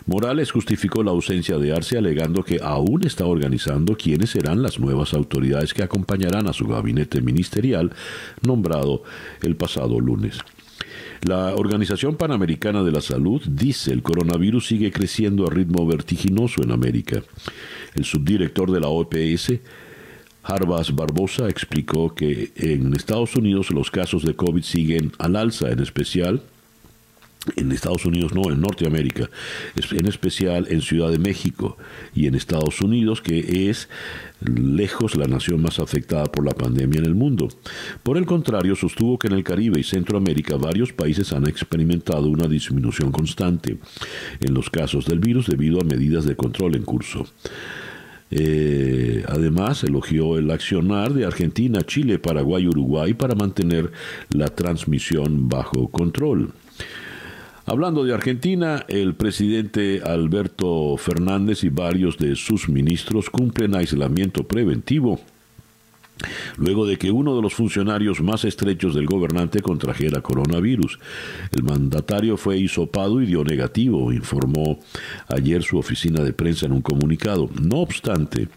[0.06, 5.14] Morales justificó la ausencia de Arce alegando que aún está organizando quiénes serán las nuevas
[5.14, 7.92] autoridades que acompañarán a su gabinete ministerial
[8.42, 9.04] nombrado
[9.42, 10.38] el pasado lunes.
[11.22, 16.72] La Organización Panamericana de la Salud dice el coronavirus sigue creciendo a ritmo vertiginoso en
[16.72, 17.22] América.
[17.94, 19.52] El subdirector de la OPS,
[20.42, 25.81] Harbas Barbosa, explicó que en Estados Unidos los casos de COVID siguen al alza, en
[25.81, 26.42] especial
[27.57, 29.28] en Estados Unidos no, en Norteamérica,
[29.90, 31.76] en especial en Ciudad de México
[32.14, 33.88] y en Estados Unidos, que es
[34.40, 37.48] lejos la nación más afectada por la pandemia en el mundo.
[38.02, 42.46] Por el contrario, sostuvo que en el Caribe y Centroamérica varios países han experimentado una
[42.46, 43.78] disminución constante
[44.40, 47.26] en los casos del virus debido a medidas de control en curso.
[48.34, 53.92] Eh, además, elogió el accionar de Argentina, Chile, Paraguay y Uruguay para mantener
[54.30, 56.52] la transmisión bajo control.
[57.66, 65.20] Hablando de Argentina, el presidente Alberto Fernández y varios de sus ministros cumplen aislamiento preventivo
[66.56, 70.98] luego de que uno de los funcionarios más estrechos del gobernante contrajera coronavirus.
[71.52, 74.80] El mandatario fue hisopado y dio negativo, informó
[75.28, 77.48] ayer su oficina de prensa en un comunicado.
[77.61, 78.48] No obstante,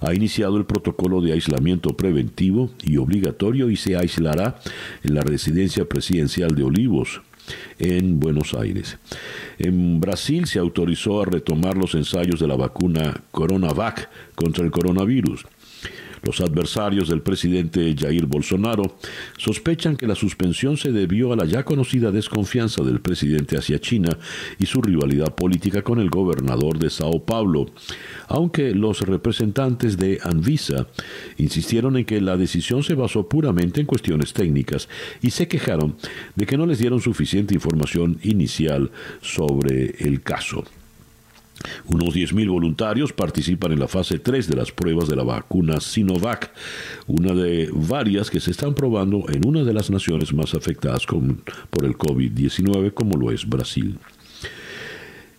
[0.00, 4.60] ha iniciado el protocolo de aislamiento preventivo y obligatorio y se aislará
[5.02, 7.20] en la residencia presidencial de Olivos,
[7.78, 8.98] en Buenos Aires.
[9.58, 15.46] En Brasil se autorizó a retomar los ensayos de la vacuna CoronaVac contra el coronavirus.
[16.22, 18.96] Los adversarios del presidente Jair Bolsonaro
[19.36, 24.16] sospechan que la suspensión se debió a la ya conocida desconfianza del presidente hacia China
[24.58, 27.66] y su rivalidad política con el gobernador de Sao Paulo,
[28.28, 30.86] aunque los representantes de Anvisa
[31.36, 34.88] insistieron en que la decisión se basó puramente en cuestiones técnicas
[35.22, 35.96] y se quejaron
[36.34, 40.64] de que no les dieron suficiente información inicial sobre el caso.
[41.86, 46.52] Unos 10.000 voluntarios participan en la fase 3 de las pruebas de la vacuna Sinovac,
[47.06, 51.84] una de varias que se están probando en una de las naciones más afectadas por
[51.84, 53.98] el COVID-19, como lo es Brasil.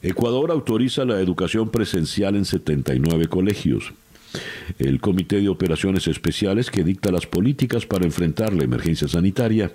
[0.02, 3.94] Ecuador autoriza la educación presencial en 79 colegios.
[4.78, 9.72] El Comité de Operaciones Especiales, que dicta las políticas para enfrentar la emergencia sanitaria,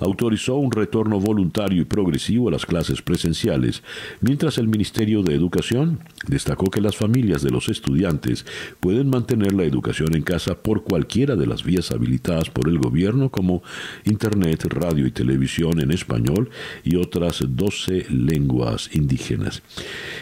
[0.00, 3.82] autorizó un retorno voluntario y progresivo a las clases presenciales,
[4.20, 8.44] mientras el Ministerio de Educación destacó que las familias de los estudiantes
[8.80, 13.30] pueden mantener la educación en casa por cualquiera de las vías habilitadas por el gobierno
[13.30, 13.62] como
[14.04, 16.50] Internet, radio y televisión en español
[16.82, 19.62] y otras 12 lenguas indígenas.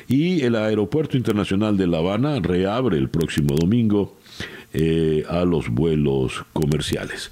[0.08, 4.16] Y el Aeropuerto Internacional de La Habana reabre el próximo domingo
[4.72, 7.31] eh, a los vuelos comerciales.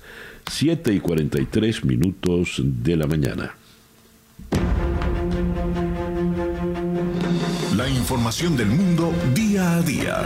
[0.50, 3.54] 7 y 43 minutos de la mañana.
[7.76, 10.22] La información del mundo día a día.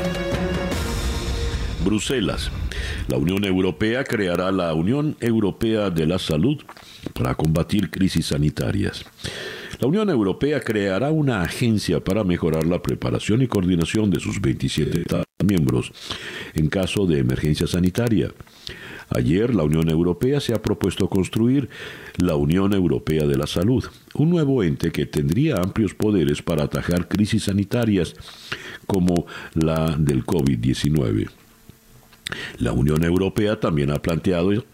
[1.85, 2.51] Bruselas.
[3.09, 6.63] La Unión Europea creará la Unión Europea de la Salud
[7.13, 9.05] para combatir crisis sanitarias.
[9.81, 15.01] La Unión Europea creará una agencia para mejorar la preparación y coordinación de sus 27
[15.01, 15.93] Estados miembros
[16.55, 18.31] en caso de emergencia sanitaria.
[19.11, 21.69] Ayer la Unión Europea se ha propuesto construir
[22.17, 27.09] la Unión Europea de la Salud, un nuevo ente que tendría amplios poderes para atajar
[27.09, 28.15] crisis sanitarias
[28.87, 31.29] como la del COVID-19.
[32.59, 34.65] La Unión Europea también ha planteado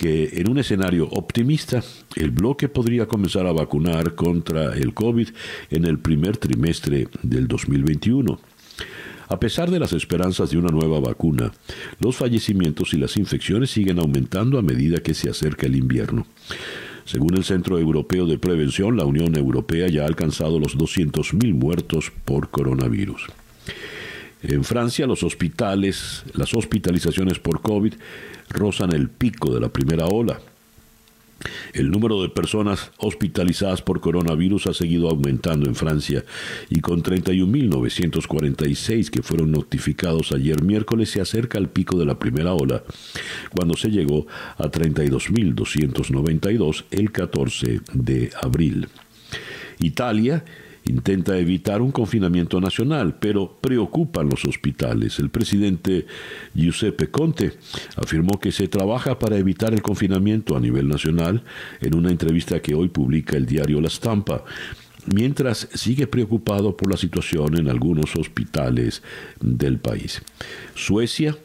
[0.00, 1.84] que en un escenario optimista,
[2.16, 5.28] el bloque podría comenzar a vacunar contra el COVID
[5.70, 8.40] en el primer trimestre del 2021.
[9.28, 11.52] A pesar de las esperanzas de una nueva vacuna,
[11.98, 16.26] los fallecimientos y las infecciones siguen aumentando a medida que se acerca el invierno.
[17.04, 22.10] Según el Centro Europeo de Prevención, la Unión Europea ya ha alcanzado los 200.000 muertos
[22.24, 23.26] por coronavirus.
[24.42, 27.94] En Francia, los hospitales, las hospitalizaciones por COVID
[28.48, 30.40] rozan el pico de la primera ola.
[31.72, 36.22] El número de personas hospitalizadas por coronavirus ha seguido aumentando en Francia
[36.68, 42.52] y con 31.946 que fueron notificados ayer miércoles se acerca al pico de la primera
[42.52, 42.82] ola,
[43.54, 44.26] cuando se llegó
[44.58, 48.88] a 32.292 el 14 de abril.
[49.78, 50.44] Italia
[50.90, 55.18] intenta evitar un confinamiento nacional, pero preocupan los hospitales.
[55.18, 56.06] El presidente
[56.54, 57.54] Giuseppe Conte
[57.96, 61.42] afirmó que se trabaja para evitar el confinamiento a nivel nacional
[61.80, 64.44] en una entrevista que hoy publica el diario La Stampa
[65.06, 69.02] mientras sigue preocupado por la situación en algunos hospitales
[69.40, 70.22] del país.
[70.74, 71.36] Suecia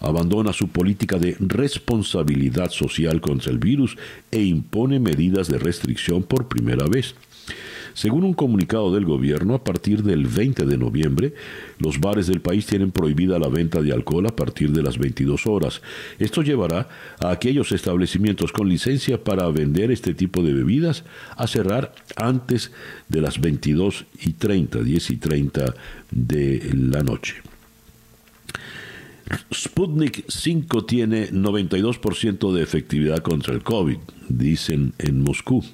[0.00, 3.96] abandona su política de responsabilidad social contra el virus
[4.30, 7.14] e impone medidas de restricción por primera vez.
[7.94, 11.34] Según un comunicado del gobierno, a partir del 20 de noviembre,
[11.78, 15.46] los bares del país tienen prohibida la venta de alcohol a partir de las 22
[15.46, 15.80] horas.
[16.18, 16.88] Esto llevará
[17.20, 21.04] a aquellos establecimientos con licencia para vender este tipo de bebidas
[21.36, 22.72] a cerrar antes
[23.08, 25.74] de las 22 y 30, 10 y 30
[26.10, 27.53] de la noche.
[29.52, 33.96] Sputnik 5 tiene 92% de efectividad contra el COVID,
[34.28, 35.64] dicen en Moscú.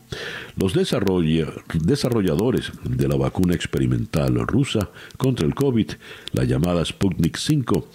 [0.56, 5.90] Los desarrolladores de la vacuna experimental rusa contra el COVID,
[6.32, 7.88] la llamada Sputnik 5,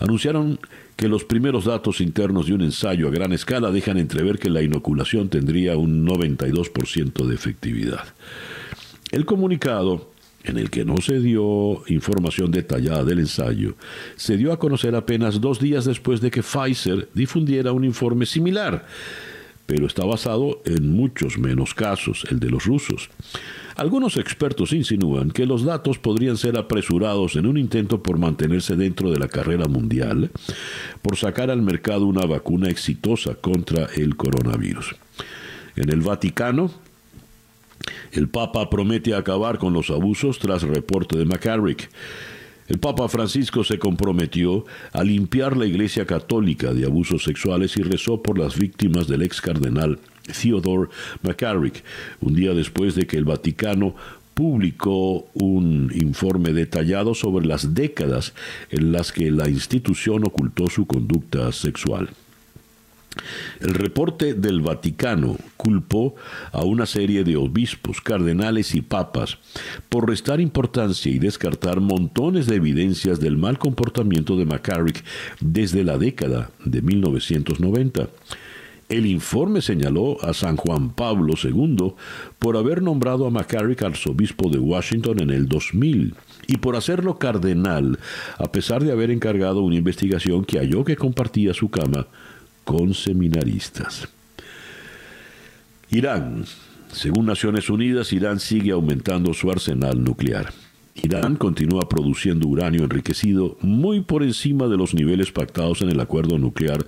[0.00, 0.58] anunciaron
[0.96, 4.62] que los primeros datos internos de un ensayo a gran escala dejan entrever que la
[4.62, 8.04] inoculación tendría un 92% de efectividad.
[9.12, 10.10] El comunicado
[10.46, 13.74] en el que no se dio información detallada del ensayo,
[14.16, 18.86] se dio a conocer apenas dos días después de que Pfizer difundiera un informe similar,
[19.66, 23.10] pero está basado en muchos menos casos, el de los rusos.
[23.74, 29.10] Algunos expertos insinúan que los datos podrían ser apresurados en un intento por mantenerse dentro
[29.10, 30.30] de la carrera mundial,
[31.02, 34.94] por sacar al mercado una vacuna exitosa contra el coronavirus.
[35.74, 36.70] En el Vaticano,
[38.12, 41.90] el Papa promete acabar con los abusos tras reporte de McCarrick.
[42.68, 48.22] El Papa Francisco se comprometió a limpiar la Iglesia Católica de abusos sexuales y rezó
[48.22, 50.90] por las víctimas del ex cardenal Theodore
[51.22, 51.84] McCarrick,
[52.20, 53.94] un día después de que el Vaticano
[54.34, 58.34] publicó un informe detallado sobre las décadas
[58.70, 62.10] en las que la institución ocultó su conducta sexual.
[63.60, 66.14] El reporte del Vaticano culpó
[66.52, 69.38] a una serie de obispos, cardenales y papas
[69.88, 75.04] por restar importancia y descartar montones de evidencias del mal comportamiento de McCarrick
[75.40, 78.08] desde la década de 1990.
[78.88, 81.94] El informe señaló a San Juan Pablo II
[82.38, 86.14] por haber nombrado a McCarrick arzobispo de Washington en el 2000
[86.46, 87.98] y por hacerlo cardenal,
[88.38, 92.06] a pesar de haber encargado una investigación que halló que compartía su cama
[92.66, 94.08] con seminaristas.
[95.88, 96.44] Irán.
[96.92, 100.52] Según Naciones Unidas, Irán sigue aumentando su arsenal nuclear.
[100.94, 106.38] Irán continúa produciendo uranio enriquecido muy por encima de los niveles pactados en el acuerdo
[106.38, 106.84] nuclear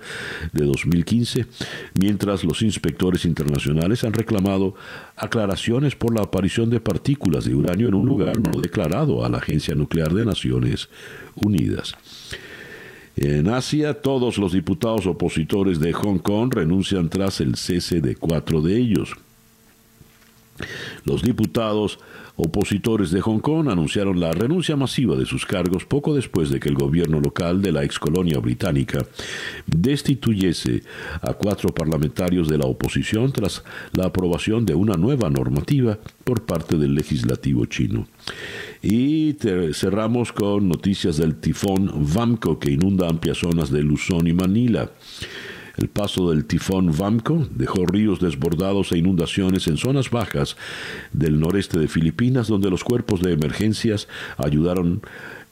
[0.51, 1.45] de 2015,
[1.93, 4.75] mientras los inspectores internacionales han reclamado
[5.15, 9.37] aclaraciones por la aparición de partículas de uranio en un lugar no declarado a la
[9.37, 10.89] Agencia Nuclear de Naciones
[11.35, 11.95] Unidas.
[13.21, 18.61] En Asia, todos los diputados opositores de Hong Kong renuncian tras el cese de cuatro
[18.61, 19.13] de ellos.
[21.03, 21.99] Los diputados
[22.37, 26.69] opositores de Hong Kong anunciaron la renuncia masiva de sus cargos poco después de que
[26.69, 29.05] el gobierno local de la ex colonia británica
[29.67, 30.83] destituyese
[31.21, 36.77] a cuatro parlamentarios de la oposición tras la aprobación de una nueva normativa por parte
[36.77, 38.07] del legislativo chino.
[38.81, 39.35] Y
[39.73, 44.91] cerramos con noticias del tifón Vamco que inunda amplias zonas de Luzón y Manila.
[45.77, 50.57] El paso del tifón Vamco dejó ríos desbordados e inundaciones en zonas bajas
[51.13, 54.07] del noreste de Filipinas, donde los cuerpos de emergencias
[54.37, 55.01] ayudaron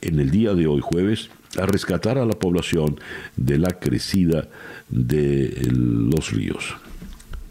[0.02, 3.00] en el día de hoy jueves a rescatar a la población
[3.36, 4.48] de la crecida
[4.90, 6.76] de los ríos.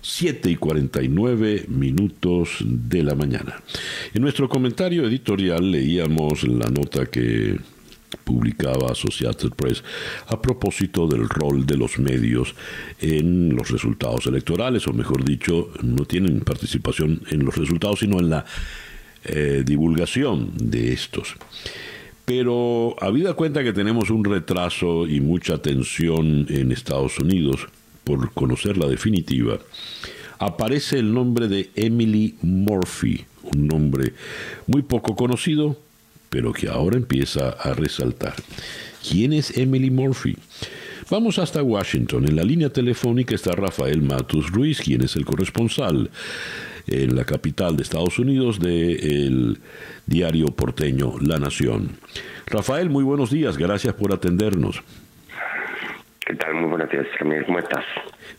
[0.07, 3.61] 7 y 49 minutos de la mañana.
[4.15, 7.59] En nuestro comentario editorial leíamos la nota que
[8.23, 9.83] publicaba Associated Press
[10.29, 12.55] a propósito del rol de los medios
[13.01, 18.31] en los resultados electorales, o mejor dicho, no tienen participación en los resultados, sino en
[18.31, 18.45] la
[19.25, 21.35] eh, divulgación de estos.
[22.25, 27.67] Pero habida cuenta que tenemos un retraso y mucha tensión en Estados Unidos
[28.07, 29.59] por conocer la definitiva,
[30.39, 34.13] aparece el nombre de Emily Murphy, un nombre
[34.69, 35.77] muy poco conocido,
[36.31, 38.35] pero que ahora empieza a resaltar.
[39.09, 40.37] ¿Quién es Emily Murphy?
[41.11, 42.29] Vamos hasta Washington.
[42.29, 46.11] En la línea telefónica está Rafael Matus Ruiz, quien es el corresponsal
[46.87, 49.59] en la capital de Estados Unidos del
[50.07, 51.91] diario porteño La Nación.
[52.47, 54.83] Rafael, muy buenos días, gracias por atendernos.
[56.27, 56.55] ¿Qué tal?
[56.55, 57.07] Muy buenos días,
[57.47, 57.85] ¿cómo estás?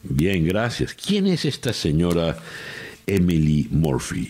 [0.04, 0.94] Bien, gracias.
[0.94, 2.36] ¿Quién es esta señora
[3.08, 4.30] Emily Murphy?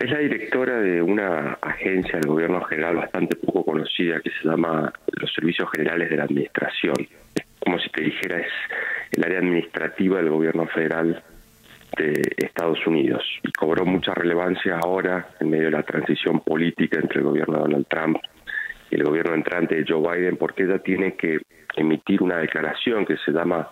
[0.00, 4.92] Es la directora de una agencia del gobierno general bastante poco conocida que se llama
[5.12, 6.96] los Servicios Generales de la Administración.
[7.36, 8.52] Es como si te dijera, es
[9.12, 11.22] el área administrativa del gobierno federal
[11.96, 17.20] de Estados Unidos y cobró mucha relevancia ahora en medio de la transición política entre
[17.20, 18.18] el gobierno de Donald Trump
[18.90, 21.40] el gobierno entrante de Joe Biden porque ella tiene que
[21.76, 23.70] emitir una declaración que se llama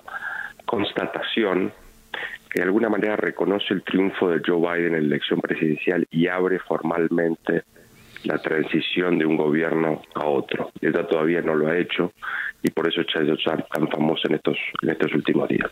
[0.66, 1.72] constatación
[2.50, 6.26] que de alguna manera reconoce el triunfo de Joe Biden en la elección presidencial y
[6.26, 7.62] abre formalmente
[8.24, 10.70] la transición de un gobierno a otro.
[10.80, 12.12] Ella todavía no lo ha hecho
[12.62, 13.06] y por eso es
[13.44, 15.70] tan famosa en estos, en estos últimos días.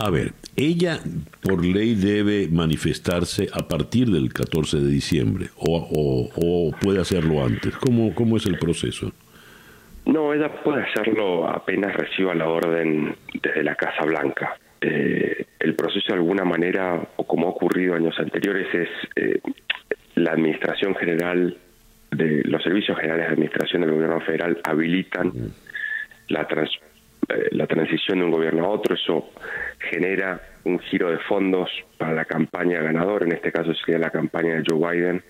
[0.00, 1.00] A ver, ella
[1.42, 7.76] por ley debe manifestarse a partir del 14 de diciembre o, o, puede hacerlo antes.
[7.76, 9.10] ¿Cómo, ¿Cómo es el proceso?
[10.06, 14.56] No, ella puede hacerlo apenas reciba la orden desde la Casa Blanca.
[14.80, 19.40] Eh, el proceso de alguna manera, o como ha ocurrido años anteriores, es eh,
[20.14, 21.56] la Administración General
[22.12, 25.32] de los Servicios Generales de Administración del Gobierno Federal habilitan
[26.28, 28.94] la, eh, la transición de un gobierno a otro.
[28.94, 29.30] Eso
[29.78, 34.54] genera un giro de fondos para la campaña ganadora, en este caso sería la campaña
[34.54, 35.22] de Joe Biden,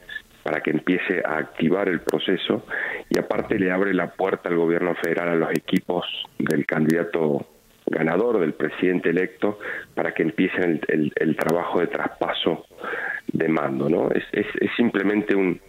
[0.43, 2.65] para que empiece a activar el proceso
[3.11, 6.07] y aparte le abre la puerta al gobierno federal a los equipos
[6.39, 7.47] del candidato
[7.85, 9.59] ganador, del presidente electo,
[9.95, 12.67] para que empiecen el, trabajo de traspaso
[13.33, 13.89] de mando.
[13.89, 14.11] ¿no?
[14.11, 14.47] Es, es,
[14.77, 15.61] simplemente un,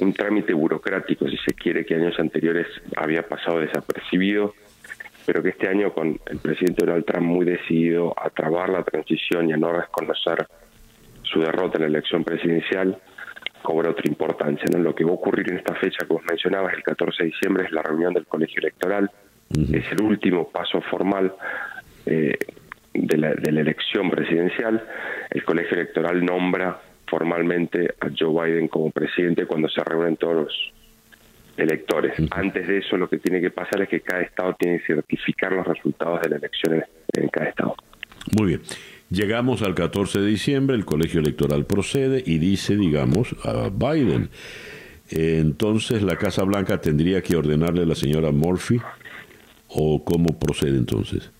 [0.00, 2.66] un trámite burocrático, si se quiere, que años anteriores
[2.96, 4.54] había pasado desapercibido,
[5.24, 9.48] pero que este año con el presidente Donald Trump muy decidido a trabar la transición
[9.48, 10.46] y a no reconocer
[11.22, 12.98] su derrota en la elección presidencial,
[13.62, 14.66] cobra otra importancia.
[14.72, 14.78] ¿no?
[14.78, 17.64] Lo que va a ocurrir en esta fecha que vos mencionabas, el 14 de diciembre,
[17.64, 19.10] es la reunión del colegio electoral,
[19.50, 21.34] es el último paso formal
[22.06, 22.36] eh,
[22.94, 24.82] de, la, de la elección presidencial.
[25.30, 30.72] El colegio electoral nombra formalmente a Joe Biden como presidente cuando se reúnen todos los
[31.56, 32.14] electores.
[32.30, 35.52] Antes de eso, lo que tiene que pasar es que cada estado tiene que certificar
[35.52, 36.82] los resultados de la elección
[37.14, 37.74] en, cada estado.
[38.36, 38.60] Muy bien.
[39.10, 44.30] Llegamos al 14 de diciembre, el colegio electoral procede y dice, digamos, a Biden.
[45.10, 48.80] Entonces, la Casa Blanca tendría que ordenarle a la señora Murphy
[49.68, 51.30] o cómo procede entonces?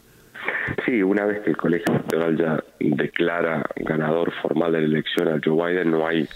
[0.84, 5.40] Sí, una vez que el colegio electoral ya declara ganador formal de la elección a
[5.42, 6.28] Joe Biden, no hay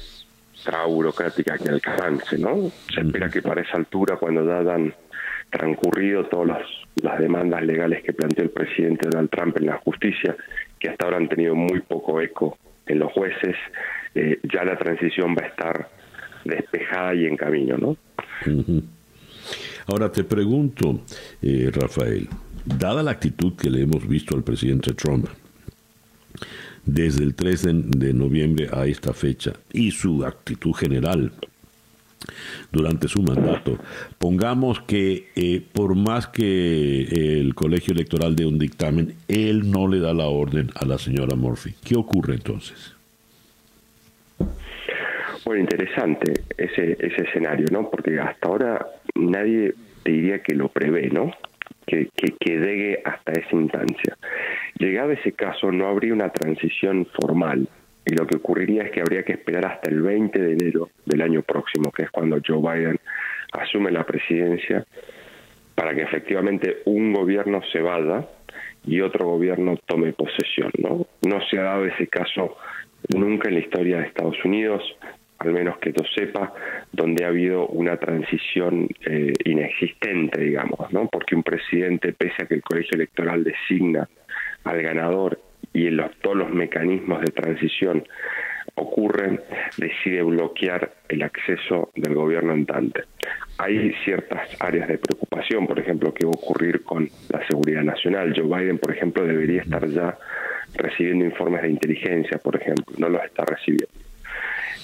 [0.86, 2.70] burocrática que alcance, ¿no?
[2.92, 4.76] Se espera que para esa altura, cuando ya
[5.50, 6.62] transcurrido todas
[7.02, 10.36] las, demandas legales que planteó el presidente Donald Trump en la justicia,
[10.78, 13.54] que hasta ahora han tenido muy poco eco en los jueces,
[14.14, 15.88] eh, ya la transición va a estar
[16.44, 17.96] despejada y en camino, ¿no?
[19.86, 21.02] Ahora te pregunto,
[21.42, 22.28] eh, Rafael,
[22.64, 25.26] dada la actitud que le hemos visto al presidente Trump
[26.86, 31.32] desde el 3 de, noviembre a esta fecha y su actitud general
[32.72, 33.78] durante su mandato,
[34.18, 40.00] pongamos que eh, por más que el colegio electoral dé un dictamen, él no le
[40.00, 41.74] da la orden a la señora Murphy.
[41.84, 42.94] ¿Qué ocurre entonces?
[45.44, 47.88] Bueno, interesante ese, ese escenario, ¿no?
[47.88, 51.32] Porque hasta ahora nadie te diría que lo prevé, ¿no?
[51.86, 54.16] Que, que, llegue hasta esa instancia.
[54.78, 57.68] Llegado ese caso, no habría una transición formal.
[58.04, 61.22] Y lo que ocurriría es que habría que esperar hasta el 20 de enero del
[61.22, 62.98] año próximo, que es cuando Joe Biden
[63.52, 64.84] asume la presidencia,
[65.74, 68.26] para que efectivamente un gobierno se vaya
[68.84, 70.70] y otro gobierno tome posesión.
[70.78, 72.56] No, no se ha dado ese caso
[73.14, 74.82] nunca en la historia de Estados Unidos
[75.38, 76.52] al menos que yo sepa,
[76.92, 81.08] donde ha habido una transición eh, inexistente, digamos, ¿no?
[81.08, 84.08] Porque un presidente, pese a que el colegio electoral designa
[84.64, 85.38] al ganador
[85.72, 88.04] y en todos los mecanismos de transición
[88.74, 89.40] ocurren,
[89.76, 93.04] decide bloquear el acceso del gobierno entrante.
[93.58, 98.34] hay ciertas áreas de preocupación, por ejemplo, qué va a ocurrir con la seguridad nacional.
[98.36, 100.18] Joe Biden, por ejemplo, debería estar ya
[100.74, 104.05] recibiendo informes de inteligencia, por ejemplo, no los está recibiendo.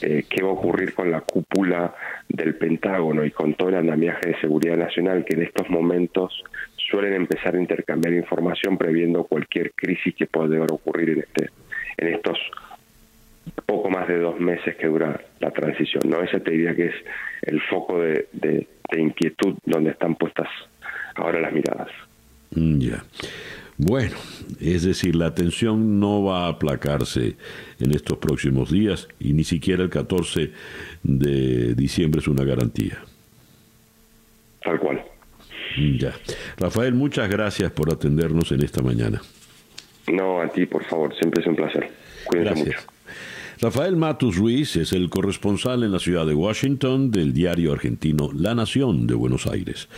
[0.02, 1.94] Eh, qué va a ocurrir con la cúpula
[2.28, 6.42] del Pentágono y con todo el andamiaje de seguridad nacional que en estos momentos
[6.90, 11.50] suelen empezar a intercambiar información previendo cualquier crisis que pueda ocurrir en este
[11.98, 12.36] en estos
[13.64, 16.02] poco más de dos meses que dura la transición.
[16.08, 16.94] No, ese te diría que es
[17.42, 18.66] el foco de, de,
[18.98, 20.48] inquietud donde están puestas
[21.14, 21.88] ahora las miradas.
[22.54, 23.04] Mm, ya.
[23.78, 24.16] Bueno,
[24.60, 27.36] es decir, la tensión no va a aplacarse
[27.80, 30.52] en estos próximos días y ni siquiera el 14
[31.02, 32.98] de diciembre es una garantía.
[34.62, 35.02] Tal cual.
[35.76, 36.14] Mm, ya.
[36.58, 39.20] Rafael, muchas gracias por atendernos en esta mañana.
[40.12, 41.90] No, a ti, por favor, siempre es un placer.
[42.24, 42.86] Cuídense gracias.
[43.60, 48.56] Rafael Matus Ruiz es el corresponsal en la ciudad de Washington del diario argentino La
[48.56, 49.88] Nación de Buenos Aires.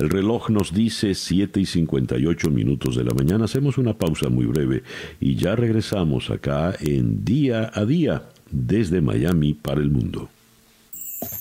[0.00, 3.44] El reloj nos dice 7 y 58 minutos de la mañana.
[3.44, 4.82] Hacemos una pausa muy breve
[5.20, 10.30] y ya regresamos acá en Día a Día desde Miami para el mundo.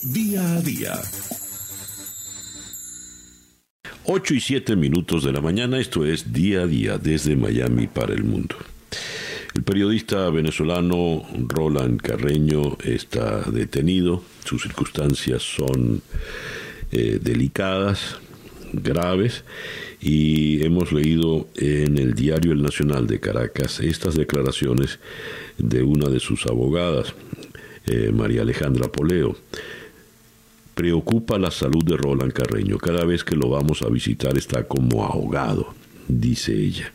[0.03, 0.93] Día a Día.
[4.03, 8.13] 8 y 7 minutos de la mañana, esto es Día a Día desde Miami para
[8.13, 8.57] el mundo.
[9.55, 14.21] El periodista venezolano Roland Carreño está detenido.
[14.43, 16.01] Sus circunstancias son
[16.91, 18.17] eh, delicadas,
[18.73, 19.43] graves,
[20.01, 24.99] y hemos leído en el diario El Nacional de Caracas estas declaraciones
[25.57, 27.13] de una de sus abogadas,
[27.85, 29.35] eh, María Alejandra Poleo.
[30.73, 32.77] Preocupa la salud de Roland Carreño.
[32.77, 35.73] Cada vez que lo vamos a visitar está como ahogado,
[36.07, 36.93] dice ella.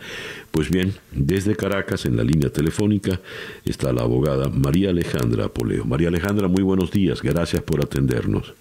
[0.50, 3.20] Pues bien, desde Caracas, en la línea telefónica,
[3.64, 5.84] está la abogada María Alejandra Poleo.
[5.84, 7.20] María Alejandra, muy buenos días.
[7.20, 8.54] Gracias por atendernos.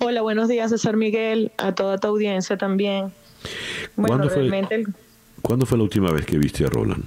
[0.00, 3.12] Hola, buenos días, César Miguel, a toda tu audiencia también.
[3.96, 4.48] ¿Cuándo, fue,
[5.42, 7.04] ¿Cuándo fue la última vez que viste a Roland?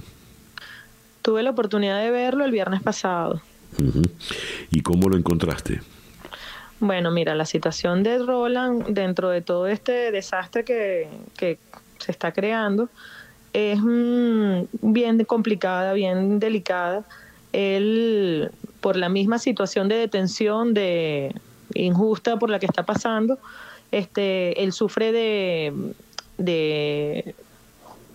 [1.22, 3.40] Tuve la oportunidad de verlo el viernes pasado.
[4.70, 5.80] ¿Y cómo lo encontraste?
[6.80, 11.58] Bueno, mira, la situación de Roland dentro de todo este desastre que, que
[11.98, 12.90] se está creando,
[13.54, 17.04] es mm, bien complicada, bien delicada.
[17.52, 21.34] Él, por la misma situación de detención de
[21.74, 23.38] injusta por la que está pasando,
[23.90, 25.72] este, él sufre de,
[26.38, 27.34] de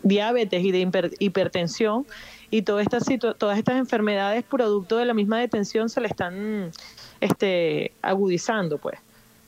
[0.03, 2.05] diabetes y de hipertensión
[2.49, 3.05] y todas estas,
[3.37, 6.71] todas estas enfermedades producto de la misma detención se le están
[7.19, 8.99] este, agudizando, pues.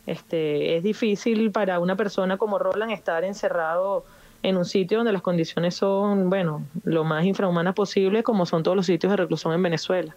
[0.05, 4.05] Este, es difícil para una persona como Roland estar encerrado
[4.41, 8.76] en un sitio donde las condiciones son, bueno, lo más infrahumanas posible, como son todos
[8.76, 10.16] los sitios de reclusión en Venezuela.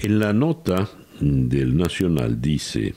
[0.00, 0.88] En la nota
[1.20, 2.94] del Nacional dice,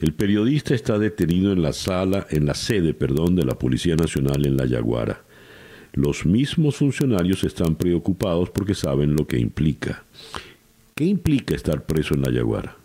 [0.00, 4.44] el periodista está detenido en la sala, en la sede, perdón, de la Policía Nacional
[4.46, 5.22] en La Yaguara.
[5.92, 10.02] Los mismos funcionarios están preocupados porque saben lo que implica.
[10.94, 12.76] ¿Qué implica estar preso en La Yaguara?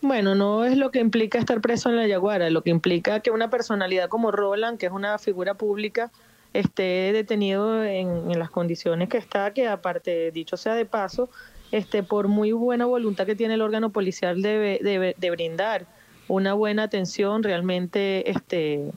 [0.00, 3.30] Bueno, no es lo que implica estar preso en la Yaguara, lo que implica que
[3.30, 6.12] una personalidad como Roland, que es una figura pública,
[6.52, 11.30] esté detenido en, las condiciones que está, que aparte, dicho sea de paso,
[11.72, 15.86] este, por muy buena voluntad que tiene el órgano policial de, de, brindar
[16.28, 18.90] una buena atención, realmente este,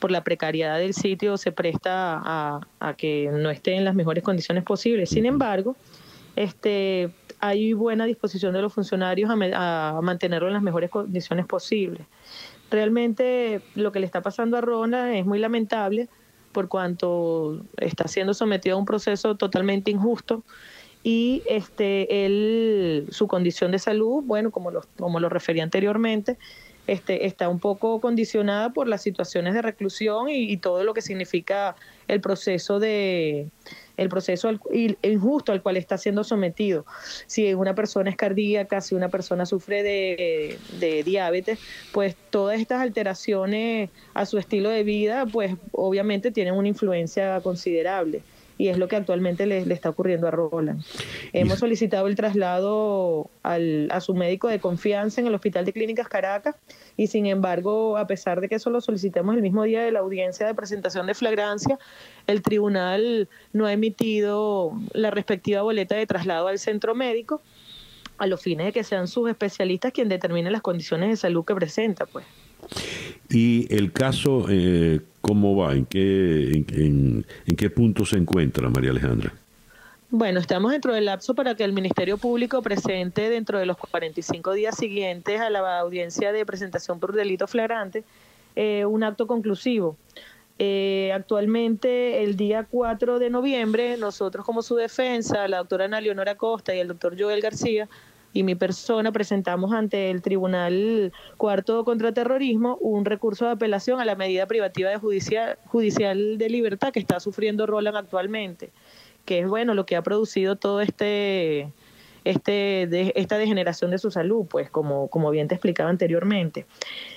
[0.00, 4.24] por la precariedad del sitio se presta a, a que no esté en las mejores
[4.24, 5.10] condiciones posibles.
[5.10, 5.76] Sin embargo,
[6.36, 7.10] este,
[7.42, 12.06] hay buena disposición de los funcionarios a, mantenerlo en las mejores condiciones posibles.
[12.70, 16.08] Realmente lo que le está pasando a Rona es muy lamentable
[16.52, 20.44] por cuanto está siendo sometido a un proceso totalmente injusto
[21.02, 26.38] y este él su condición de salud, bueno, como lo, como lo refería anteriormente,
[26.86, 31.76] este, está un poco condicionada por las situaciones de reclusión y todo lo que significa
[32.08, 33.48] el proceso de,
[33.96, 34.50] el proceso
[35.02, 36.84] injusto al cual está siendo sometido.
[37.26, 41.58] Si una persona es cardíaca, si una persona sufre de, de diabetes,
[41.92, 48.22] pues todas estas alteraciones a su estilo de vida, pues obviamente tienen una influencia considerable
[48.62, 50.84] y es lo que actualmente le, está ocurriendo a Roland.
[51.32, 56.06] Hemos solicitado el traslado al, a su médico de confianza en el Hospital de Clínicas
[56.06, 56.54] Caracas
[56.96, 59.98] y sin embargo, a pesar de que eso lo solicitamos el mismo día de la
[59.98, 61.76] audiencia de presentación de flagrancia,
[62.28, 67.42] el tribunal no ha emitido la respectiva boleta de traslado al centro médico
[68.18, 71.56] a los fines de que sean sus especialistas quien determinen las condiciones de salud que
[71.56, 72.24] presenta, pues.
[73.28, 75.72] ¿Y el caso eh, cómo va?
[75.72, 77.24] ¿En qué, en,
[77.56, 79.32] qué punto se encuentra, María Alejandra?
[80.10, 84.52] Bueno, estamos dentro del lapso para que el Ministerio Público presente dentro de los 45
[84.52, 88.04] días siguientes a la audiencia de presentación por delito flagrante
[88.54, 89.96] eh, un acto conclusivo.
[90.58, 96.34] Eh, actualmente, el día 4 de noviembre, nosotros como su defensa, la doctora Ana Leonora
[96.34, 97.88] Costa y el doctor Joel García,
[98.32, 104.04] y mi persona presentamos ante el Tribunal Cuarto contra Terrorismo un recurso de apelación a
[104.04, 108.70] la medida privativa de judicial, judicial de libertad que está sufriendo Roland actualmente
[109.24, 111.72] que es bueno lo que ha producido todo este
[112.24, 116.66] este de, esta degeneración de su salud, pues como, como bien te explicaba anteriormente.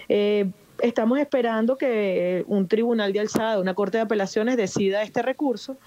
[0.09, 0.49] Eh,
[0.81, 5.77] estamos esperando que un tribunal de alzada, una corte de apelaciones decida este recurso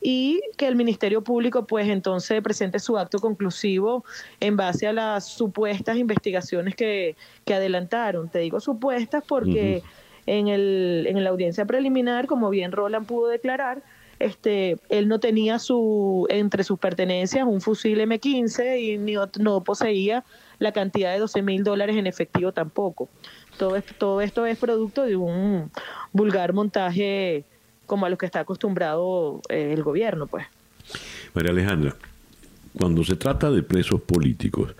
[0.00, 4.04] y que el Ministerio Público pues entonces presente su acto conclusivo
[4.40, 8.28] en base a las supuestas investigaciones que, que adelantaron.
[8.28, 9.82] Te digo supuestas porque
[10.26, 13.82] en, el, en la audiencia preliminar, como bien Roland pudo declarar,
[14.18, 20.24] este, él no tenía su, entre sus pertenencias un fusil M15 y ni, no poseía
[20.58, 23.08] la cantidad de 12 mil dólares en efectivo tampoco.
[23.58, 25.70] Todo esto, todo esto es producto de un
[26.12, 27.44] vulgar montaje
[27.86, 30.46] como a lo que está acostumbrado eh, el gobierno, pues.
[31.34, 31.96] María Alejandra,
[32.78, 34.74] cuando se trata de presos políticos,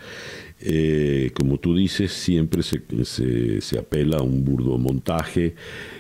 [0.61, 2.81] eh, como tú dices, siempre se,
[3.61, 5.55] se, apela a un burdo montaje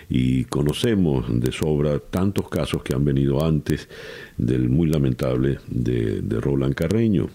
[0.08, 3.88] y conocemos de sobra tantos casos que han venido antes
[4.38, 7.28] del muy lamentable de, Roland Carreño.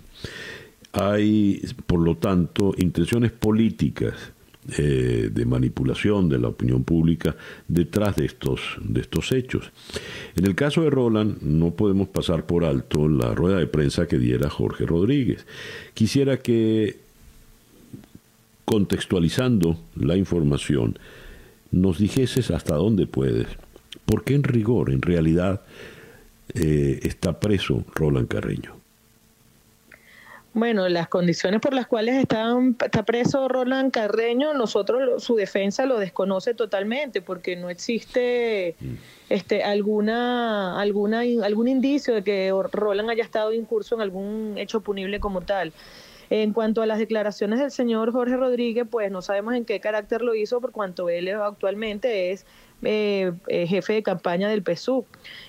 [0.92, 4.16] Hay, por lo tanto, intenciones políticas
[4.78, 7.36] eh, de manipulación de la opinión pública
[7.68, 9.72] detrás de estos, de estos hechos.
[10.36, 14.18] En el caso de Roland, no podemos pasar por alto la rueda de prensa que
[14.18, 15.46] diera Jorge Rodríguez.
[15.94, 16.98] Quisiera que
[18.66, 21.00] contextualizando la información,
[21.72, 23.48] nos dijeses hasta dónde puedes.
[24.06, 25.62] ¿Por qué en rigor, en realidad,
[26.54, 28.79] eh, está preso Roland Carreño?
[30.54, 36.00] Bueno, las condiciones por las cuales está, está preso Roland Carreño, nosotros su defensa lo
[36.00, 38.94] desconoce totalmente porque no existe mm.
[39.30, 45.20] este alguna alguna algún indicio de que Roland haya estado incurso en algún hecho punible
[45.20, 45.72] como tal.
[46.30, 50.22] En cuanto a las declaraciones del señor Jorge Rodríguez, pues no sabemos en qué carácter
[50.22, 52.46] lo hizo, por cuanto él actualmente es
[52.82, 55.06] eh, eh, jefe de campaña del PSUV.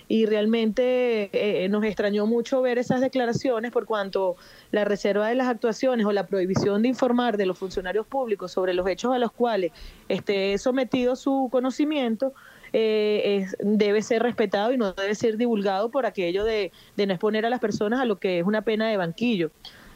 [0.09, 4.37] Y realmente eh, nos extrañó mucho ver esas declaraciones por cuanto
[4.73, 8.73] la reserva de las actuaciones o la prohibición de informar de los funcionarios públicos sobre
[8.75, 9.73] los hechos a los cuales
[10.09, 12.33] esté sometido su conocimiento.
[12.73, 17.51] debe ser respetado y no debe ser divulgado por aquello de, de no exponer a
[17.51, 19.51] las personas a lo que es una pena de banquillo.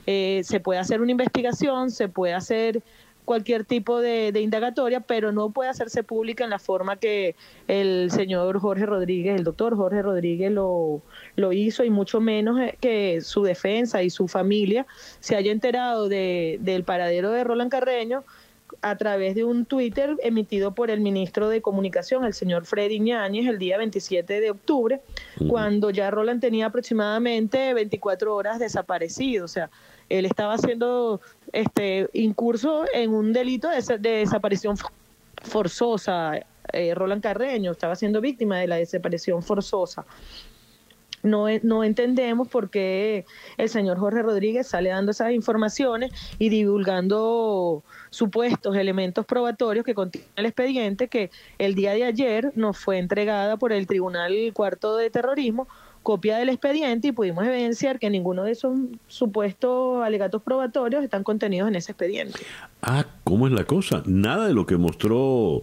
[0.06, 2.82] Eh, se puede hacer una investigación, se puede hacer
[3.24, 7.34] cualquier tipo de, indagatoria, pero no puede hacerse pública en la forma que
[7.68, 11.00] el señor Jorge Rodríguez, el doctor Jorge Rodríguez lo,
[11.36, 14.86] lo hizo y mucho menos eh, que su defensa y su familia
[15.20, 18.24] se haya enterado de, del paradero de Roland Carreño
[18.82, 23.46] a través de un Twitter emitido por el ministro de Comunicación, el señor Freddy Ñáñez,
[23.46, 25.00] el día 27 de octubre,
[25.48, 29.44] cuando ya Roland tenía aproximadamente 24 horas desaparecido.
[29.44, 29.70] O sea,
[30.08, 31.20] él estaba haciendo
[31.52, 34.76] este incurso en un delito de, desaparición
[35.42, 36.40] forzosa.
[36.72, 40.04] Eh, Roland Carreño estaba siendo víctima de la desaparición forzosa.
[41.22, 43.24] No, no, entendemos por qué
[43.56, 50.26] el señor Jorge Rodríguez sale dando esas informaciones y divulgando supuestos elementos probatorios que contiene
[50.36, 55.08] el expediente que el día de ayer nos fue entregada por el Tribunal Cuarto de
[55.08, 55.66] Terrorismo
[56.04, 58.78] copia del expediente y pudimos evidenciar que ninguno de esos
[59.08, 62.38] supuestos alegatos probatorios están contenidos en ese expediente.
[62.82, 64.04] Ah, ¿cómo es la cosa?
[64.06, 65.62] Nada de lo que mostró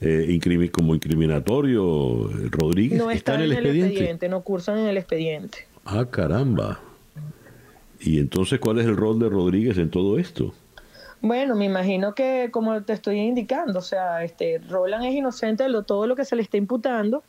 [0.00, 4.28] eh, como incriminatorio eh, Rodríguez no está, en, el, expediente?
[4.28, 5.66] No cursan en el expediente.
[5.84, 6.80] Ah, caramba.
[8.00, 10.54] ¿Y entonces cuál es el rol de Rodríguez en todo esto?
[11.20, 15.82] Bueno, me imagino que como te estoy indicando, o sea, este Roland es inocente de
[15.84, 17.22] todo lo que se le está imputando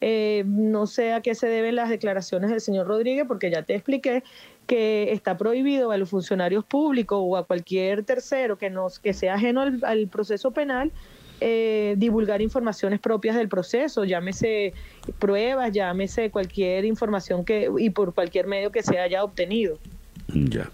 [0.00, 3.74] eh, no sé a qué se deben las declaraciones del señor Rodríguez, porque ya te
[3.74, 4.22] expliqué
[4.66, 9.34] que está prohibido a los funcionarios públicos o a cualquier tercero que, nos, que sea
[9.34, 10.92] ajeno al, proceso penal
[11.40, 14.74] eh, divulgar informaciones propias del proceso, llámese
[15.18, 19.78] pruebas, llámese cualquier información que y por cualquier medio que se haya obtenido.
[20.28, 20.70] Ya.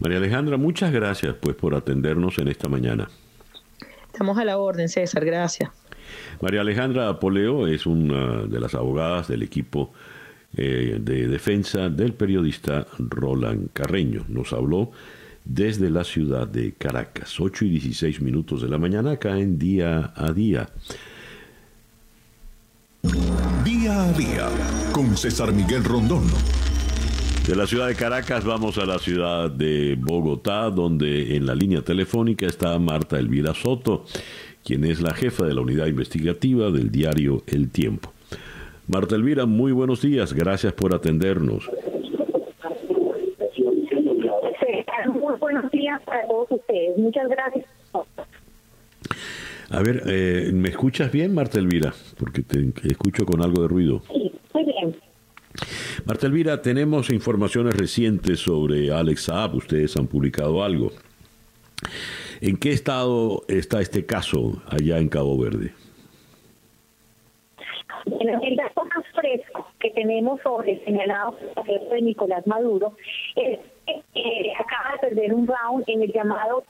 [0.00, 3.08] María Alejandra, muchas gracias pues por atendernos en esta mañana.
[4.06, 5.70] Estamos a la orden, César, gracias.
[6.40, 9.92] María Alejandra Poleo es una de las abogadas del equipo
[10.56, 14.24] eh, de defensa del periodista Roland Carreño.
[14.28, 14.90] Nos habló
[15.44, 20.12] desde la ciudad de Caracas, 8 y 16 minutos de la mañana, acá en Día
[20.16, 20.70] a Día.
[23.64, 24.48] Día a Día,
[24.92, 26.24] con César Miguel Rondón.
[27.46, 31.82] De la ciudad de Caracas vamos a la ciudad de Bogotá, donde en la línea
[31.82, 34.04] telefónica está Marta Elvira Soto,
[34.64, 38.12] quien es la jefa de la unidad investigativa del diario El Tiempo.
[38.86, 41.70] Marta Elvira, muy buenos días, gracias por atendernos.
[45.14, 47.66] Muy buenos días para todos ustedes, muchas gracias.
[49.70, 51.94] A ver, eh, ¿me escuchas bien, Marta Elvira?
[52.18, 54.02] Porque te escucho con algo de ruido.
[54.12, 54.96] Sí, muy bien.
[56.04, 59.56] Marta Elvira, tenemos informaciones recientes sobre Alex Saab.
[59.56, 60.92] Ustedes han publicado algo.
[62.40, 65.72] ¿En qué estado está este caso allá en Cabo Verde?
[68.06, 71.36] el dato más fresco que tenemos sobre el señalado
[71.90, 72.96] de Nicolás Maduro
[73.36, 73.58] es
[74.14, 76.64] que acaba de perder un round en el llamado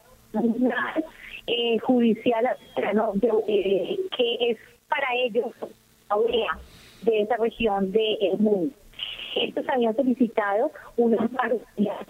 [1.46, 2.46] eh, judicial
[3.46, 4.58] eh, que es
[4.88, 5.52] para ellos
[7.02, 8.74] de esa región del mundo
[9.36, 11.16] estos habían solicitado una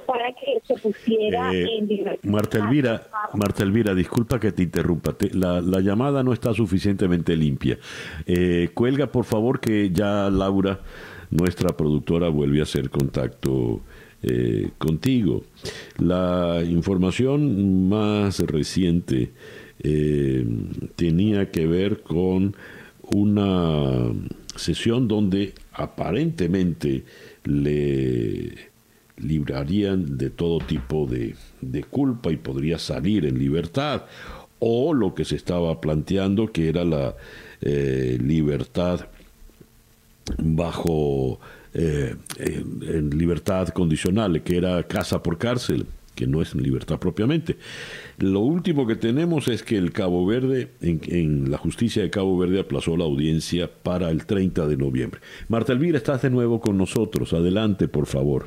[0.07, 2.31] para que se pusiera eh, en.
[2.31, 3.03] Marta Elvira,
[3.35, 7.79] Marta Elvira, disculpa que te interrumpa, la, la, llamada no está suficientemente limpia.
[8.27, 10.81] Eh, cuelga, por favor, que ya Laura,
[11.31, 13.81] nuestra productora, vuelve a hacer contacto.
[14.23, 15.45] Eh, contigo.
[15.97, 19.33] La información más reciente
[20.95, 22.55] tenía que ver con
[23.15, 24.13] una
[24.57, 27.05] sesión donde aparentemente
[27.45, 28.71] le
[29.17, 31.35] librarían de todo tipo de,
[31.91, 34.05] culpa y podría salir en libertad,
[34.59, 37.15] o lo que se estaba planteando que era la
[37.61, 39.09] eh, libertad
[40.39, 41.41] bajo
[41.75, 47.57] eh, en libertad condicional, que era casa por cárcel que no es libertad propiamente.
[48.19, 52.61] Lo último que tenemos es que el Cabo Verde, en, la justicia de Cabo Verde,
[52.61, 55.21] aplazó la audiencia para el 30 de noviembre.
[55.49, 57.33] Marta Elvira, estás de nuevo con nosotros.
[57.33, 58.47] Adelante, por favor.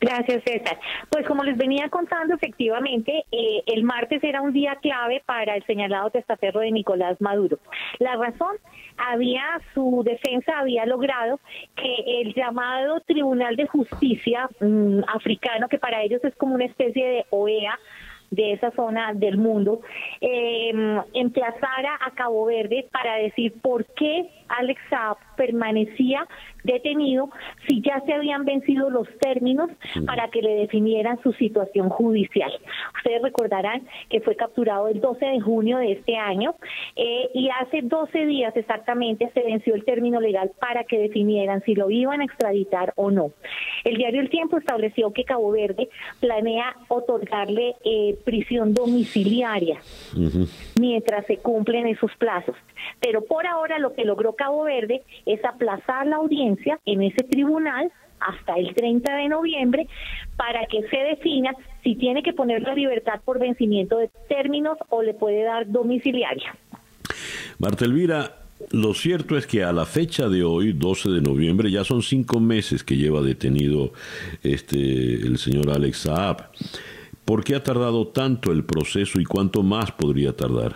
[0.00, 0.78] Gracias, César.
[1.10, 5.64] Pues como les venía contando, efectivamente, eh, el martes era un día clave para el
[5.64, 7.58] señalado testaferro de Nicolás Maduro.
[7.98, 8.56] La razón,
[8.96, 9.42] había
[9.74, 11.40] su defensa había logrado
[11.76, 17.06] que el llamado Tribunal de Justicia mm, africano, que para ellos es como una especie
[17.06, 17.78] de OEA,
[18.30, 19.82] de esa zona del mundo,
[20.22, 20.72] eh,
[21.12, 24.26] emplazara a Cabo Verde para decir por qué
[24.58, 26.26] Alex Saab permanecía
[26.64, 27.30] detenido
[27.66, 29.70] si ya se habían vencido los términos
[30.06, 32.52] para que le definieran su situación judicial.
[32.96, 36.54] Ustedes recordarán que fue capturado el 12 de junio de este año
[36.96, 41.74] eh, y hace 12 días exactamente se venció el término legal para que definieran si
[41.74, 43.32] lo iban a extraditar o no.
[43.84, 45.88] El diario El Tiempo estableció que Cabo Verde
[46.20, 49.80] planea otorgarle eh, prisión domiciliaria
[50.80, 52.56] mientras se cumplen esos plazos.
[53.00, 57.92] Pero por ahora lo que logró Cabo Verde es aplazar la audiencia en ese tribunal
[58.18, 59.86] hasta el 30 de noviembre
[60.36, 61.52] para que se defina
[61.84, 66.56] si tiene que poner la libertad por vencimiento de términos o le puede dar domiciliaria.
[67.60, 68.32] Marta Elvira,
[68.72, 72.40] lo cierto es que a la fecha de hoy, 12 de noviembre, ya son cinco
[72.40, 73.92] meses que lleva detenido
[74.42, 76.50] este el señor Alex Saab.
[77.24, 80.74] ¿Por qué ha tardado tanto el proceso y cuánto más podría tardar?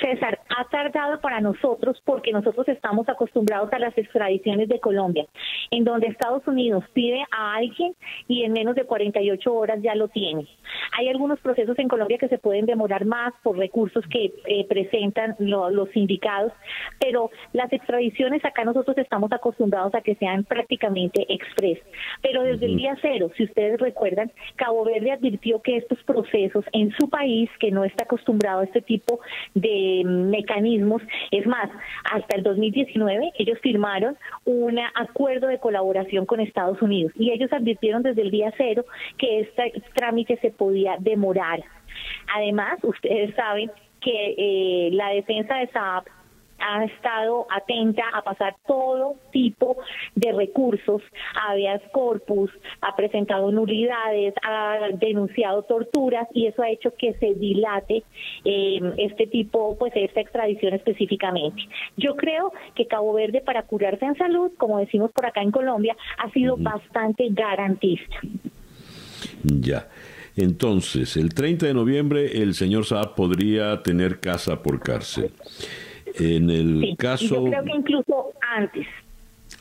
[0.00, 5.26] César, ha tardado para nosotros porque nosotros estamos acostumbrados a las extradiciones de Colombia,
[5.70, 7.94] en donde Estados Unidos pide a alguien
[8.26, 10.46] y en menos de 48 horas ya lo tiene.
[10.98, 15.36] Hay algunos procesos en Colombia que se pueden demorar más por recursos que eh, presentan
[15.38, 16.52] los sindicados,
[16.98, 21.78] pero las extradiciones acá nosotros estamos acostumbrados a que sean prácticamente express.
[22.22, 26.92] Pero desde el día cero, si ustedes recuerdan, Cabo Verde advirtió que estos procesos en
[26.92, 29.20] su país, que no está acostumbrado a este tipo
[29.54, 30.02] de
[30.46, 31.68] mecanismos, es más,
[32.04, 38.02] hasta el 2019 ellos firmaron un acuerdo de colaboración con Estados Unidos y ellos advirtieron
[38.02, 38.84] desde el día cero
[39.18, 41.62] que este trámite se podía demorar.
[42.34, 43.70] Además, ustedes saben
[44.00, 46.04] que eh, la defensa de Saab
[46.58, 49.76] ha estado atenta a pasar todo tipo
[50.14, 51.02] de recursos,
[51.48, 52.50] habeas corpus,
[52.80, 58.04] ha presentado nulidades, ha denunciado torturas y eso ha hecho que se dilate
[58.44, 61.62] eh, este tipo, pues esta extradición específicamente.
[61.96, 65.96] Yo creo que Cabo Verde para curarse en salud, como decimos por acá en Colombia,
[66.18, 68.16] ha sido bastante garantista.
[69.42, 69.88] Ya.
[70.36, 75.30] Entonces, el 30 de noviembre el señor Saab podría tener casa por cárcel.
[76.18, 77.26] En el caso...
[77.26, 78.86] Yo creo que incluso antes.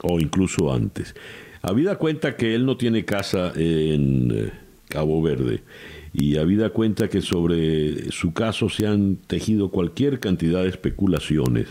[0.01, 1.16] O incluso antes.
[1.62, 4.51] Habida cuenta que él no tiene casa en eh,
[4.88, 5.64] Cabo Verde
[6.14, 11.68] y habida cuenta que sobre su caso se han tejido cualquier cantidad de especulaciones,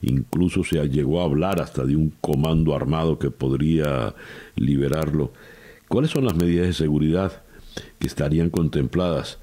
[0.00, 4.14] incluso se llegó a hablar hasta de un comando armado que podría
[4.56, 5.32] liberarlo.
[5.88, 7.42] ¿Cuáles son las medidas de seguridad
[7.98, 9.38] que estarían contempladas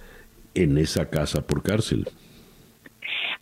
[0.53, 2.07] en esa casa por cárcel?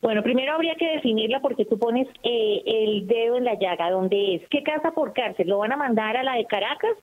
[0.01, 4.35] Bueno, primero habría que definirla porque tú pones eh, el dedo en la llaga, ¿dónde
[4.35, 4.47] es?
[4.49, 5.49] ¿Qué casa por cárcel?
[5.49, 6.95] ¿Lo van a mandar a la de Caracas?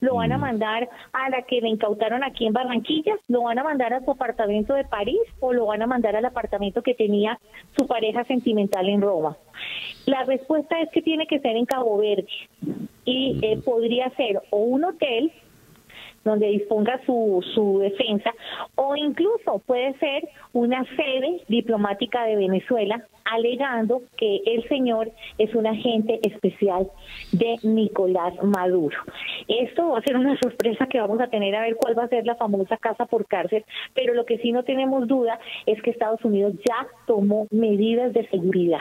[0.00, 0.40] ¿Lo van a mm.
[0.40, 3.16] mandar a la que le incautaron aquí en Barranquilla?
[3.28, 5.20] ¿Lo van a mandar a su apartamento de París?
[5.40, 7.38] ¿O lo van a mandar al apartamento que tenía
[7.76, 9.36] su pareja sentimental en Roma?
[10.06, 12.28] La respuesta es que tiene que ser en Cabo Verde
[13.04, 15.32] y eh, podría ser o un hotel
[16.26, 18.30] donde disponga su, su defensa,
[18.74, 25.66] o incluso puede ser una sede diplomática de Venezuela alegando que el señor es un
[25.66, 26.88] agente especial
[27.32, 28.96] de Nicolás Maduro.
[29.48, 32.08] Esto va a ser una sorpresa que vamos a tener a ver cuál va a
[32.08, 33.64] ser la famosa casa por cárcel,
[33.94, 38.28] pero lo que sí no tenemos duda es que Estados Unidos ya tomó medidas de
[38.28, 38.80] seguridad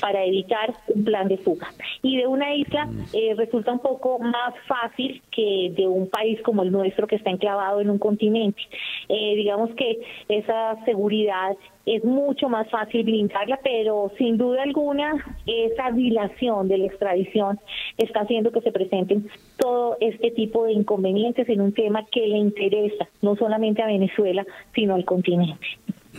[0.00, 1.68] para evitar un plan de fuga.
[2.02, 6.62] Y de una isla eh, resulta un poco más fácil que de un país como
[6.62, 8.60] el nuestro que está enclavado en un continente.
[9.08, 11.56] Eh, digamos que esa seguridad
[11.86, 15.12] es mucho más fácil blindarla, pero sin duda alguna
[15.46, 17.58] esa dilación de la extradición
[17.96, 22.38] está haciendo que se presenten todo este tipo de inconvenientes en un tema que le
[22.38, 25.66] interesa no solamente a Venezuela, sino al continente.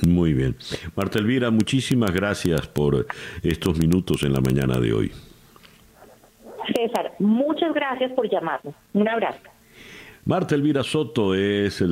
[0.08, 0.56] Muy bien.
[0.96, 3.06] Marta Elvira, muchísimas gracias por
[3.44, 5.12] estos minutos en la mañana de hoy.
[6.76, 8.74] César, muchas gracias por llamarnos.
[8.94, 9.40] Un abrazo.
[10.24, 11.86] Marta Elvira Soto es eh,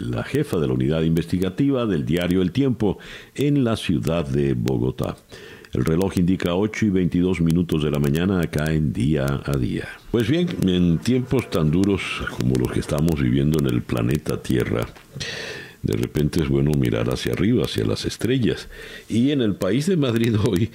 [0.00, 2.98] la jefa de la unidad investigativa del diario El Tiempo
[3.34, 5.16] en la ciudad de Bogotá.
[5.74, 9.88] El reloj indica 8 y 22 minutos de la mañana acá en día a día.
[10.10, 14.86] Pues bien, en tiempos tan duros como los que estamos viviendo en el planeta Tierra,
[15.82, 18.68] de repente es bueno mirar hacia arriba, hacia las estrellas.
[19.08, 20.70] Y en el país de Madrid hoy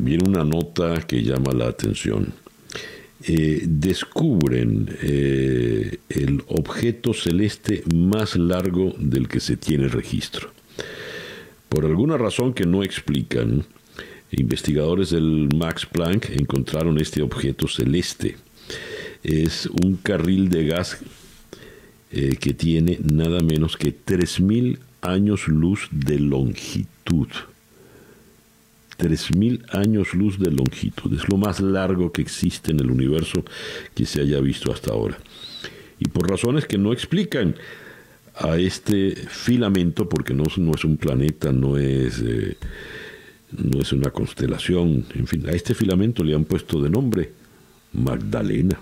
[0.00, 2.34] viene una nota que llama la atención.
[3.24, 10.50] Eh, descubren eh, el objeto celeste más largo del que se tiene registro.
[11.68, 13.64] Por alguna razón que no explican,
[14.30, 18.36] investigadores del Max Planck encontraron este objeto celeste.
[19.24, 20.98] Es un carril de gas
[22.10, 27.28] eh, que tiene nada menos que 3.000 años luz de longitud.
[28.98, 31.12] 3.000 años luz de longitud.
[31.14, 33.44] Es lo más largo que existe en el universo
[33.94, 35.18] que se haya visto hasta ahora.
[35.98, 37.56] Y por razones que no explican
[38.36, 42.56] a este filamento, porque no, no es un planeta, no es, eh,
[43.52, 47.32] no es una constelación, en fin, a este filamento le han puesto de nombre
[47.92, 48.78] Magdalena.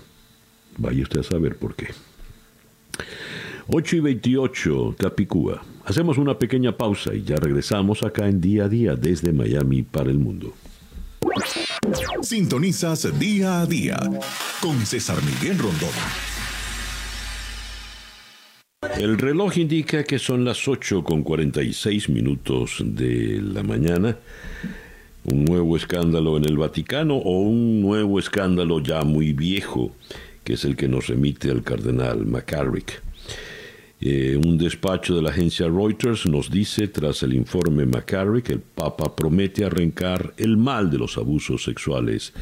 [0.77, 1.87] Vaya usted a saber por qué.
[3.67, 5.63] 8 y 28, Capicúa.
[5.85, 10.11] Hacemos una pequeña pausa y ya regresamos acá en día a día desde Miami para
[10.11, 10.53] el mundo.
[12.21, 13.97] Sintonizas día a día
[14.61, 15.89] con César Miguel Rondón.
[18.99, 24.17] El reloj indica que son las 8 con 46 minutos de la mañana.
[25.23, 29.91] Un nuevo escándalo en el Vaticano o un nuevo escándalo ya muy viejo
[30.43, 33.01] que es el que nos remite al cardenal McCarrick.
[34.01, 39.15] Eh, un despacho de la agencia Reuters nos dice, tras el informe McCarrick, el Papa
[39.15, 42.33] promete arrancar el mal de los abusos sexuales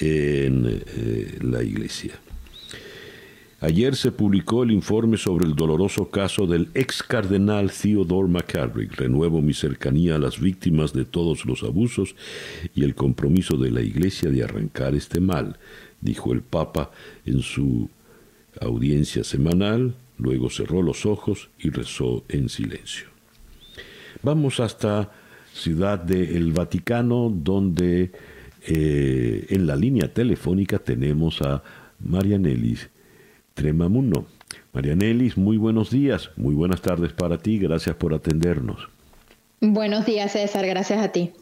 [0.00, 2.18] en eh, la Iglesia.
[3.60, 8.94] Ayer se publicó el informe sobre el doloroso caso del ex cardenal Theodore McCarrick.
[8.94, 12.14] Renuevo mi cercanía a las víctimas de todos los abusos
[12.74, 15.58] y el compromiso de la Iglesia de arrancar este mal
[16.00, 16.90] dijo el Papa
[17.26, 17.90] en su
[18.60, 23.08] audiencia semanal, luego cerró los ojos y rezó en silencio.
[24.22, 25.10] Vamos hasta
[25.52, 28.12] Ciudad del Vaticano, donde
[28.66, 31.62] eh, en la línea telefónica tenemos a
[32.00, 32.90] Marianelis
[33.54, 34.26] Tremamuno.
[34.72, 38.88] Marianelis, muy buenos días, muy buenas tardes para ti, gracias por atendernos.
[39.60, 41.32] Buenos días, César, gracias a ti.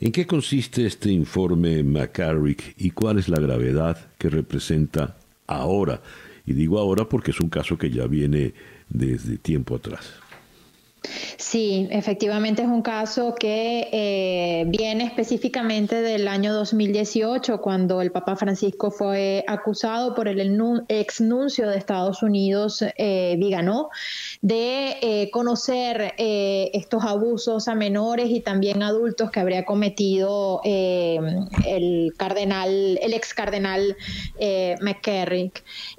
[0.00, 6.02] ¿En qué consiste este informe McCarrick y cuál es la gravedad que representa ahora?
[6.46, 8.54] Y digo ahora porque es un caso que ya viene
[8.88, 10.12] desde tiempo atrás.
[11.36, 18.36] Sí, efectivamente es un caso que eh, viene específicamente del año 2018, cuando el Papa
[18.36, 20.40] Francisco fue acusado por el
[20.88, 23.90] exnuncio de Estados Unidos, eh, Viganó,
[24.40, 32.14] de eh, conocer eh, estos abusos a menores y también adultos que habría cometido el
[32.16, 33.96] cardenal, el ex cardenal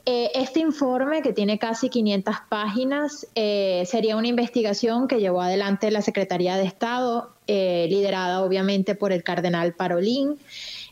[0.06, 6.02] este informe, que tiene casi 500 páginas, sería una investigación investigación que llevó adelante la
[6.02, 10.38] Secretaría de Estado, eh, liderada obviamente por el cardenal Parolín,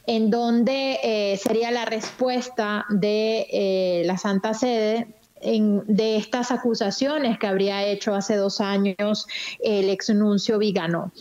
[0.07, 5.07] en donde eh, sería la respuesta de la Santa Sede
[5.42, 9.28] de estas acusaciones que habría hecho hace dos años
[9.60, 11.12] el exnuncio Vigano.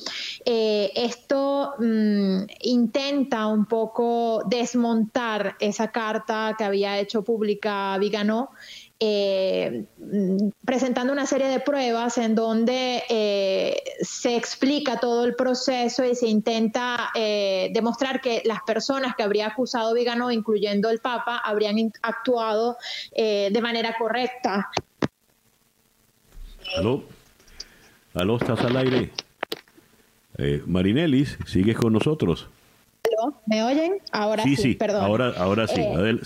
[0.44, 8.50] Eh, esto mm, intenta un poco desmontar esa carta que había hecho pública Vigano
[9.02, 9.86] eh,
[10.66, 16.28] presentando una serie de pruebas en donde eh, se explica todo el proceso y se
[16.28, 22.76] intenta eh, demostrar que las personas que habría acusado Vigano, incluyendo el Papa, habrían actuado
[23.16, 24.70] de manera correcta.
[26.76, 27.02] Aló,
[28.12, 29.12] aló, estás al aire.
[30.66, 32.48] Marinelis, ¿sigues con nosotros?
[33.46, 33.98] ¿Me oyen?
[34.12, 35.04] Ahora sí, sí, perdón.
[35.04, 35.82] Ahora, ahora sí,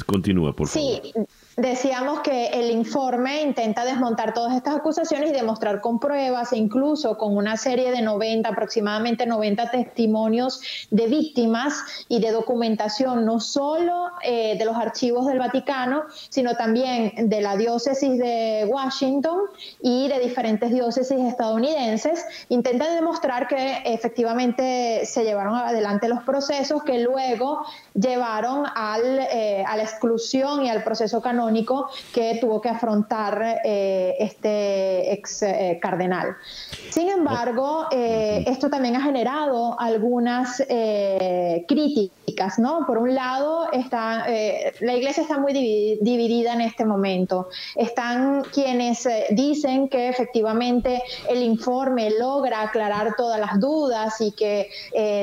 [0.07, 1.03] continúa, por favor.
[1.03, 1.13] Sí,
[1.57, 7.17] Decíamos que el informe intenta desmontar todas estas acusaciones y demostrar con pruebas e incluso
[7.17, 11.75] con una serie de 90, aproximadamente 90 testimonios de víctimas
[12.09, 17.57] y de documentación, no solo eh, de los archivos del Vaticano, sino también de la
[17.57, 19.43] diócesis de Washington
[19.81, 22.25] y de diferentes diócesis estadounidenses.
[22.49, 27.65] Intenta demostrar que efectivamente se llevaron adelante los procesos que luego
[27.95, 34.17] llevaron al, eh, a la exclusión y al proceso canónico que tuvo que afrontar eh,
[34.19, 36.37] este ex eh, cardenal.
[36.91, 40.63] Sin embargo, esto también ha generado algunas
[41.69, 42.87] críticas, ¿no?
[42.87, 44.27] Por un lado, está,
[44.81, 47.49] la iglesia está muy dividida en este momento.
[47.75, 54.71] Están quienes dicen que efectivamente el informe logra aclarar todas las dudas y que,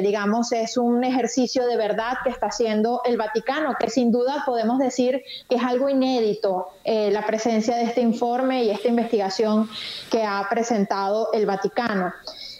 [0.03, 4.80] digamos, es un ejercicio de verdad que está haciendo el Vaticano, que sin duda podemos
[4.80, 9.70] decir que es algo inédito eh, la presencia de este informe y esta investigación
[10.09, 12.14] que ha presentado el Vaticano.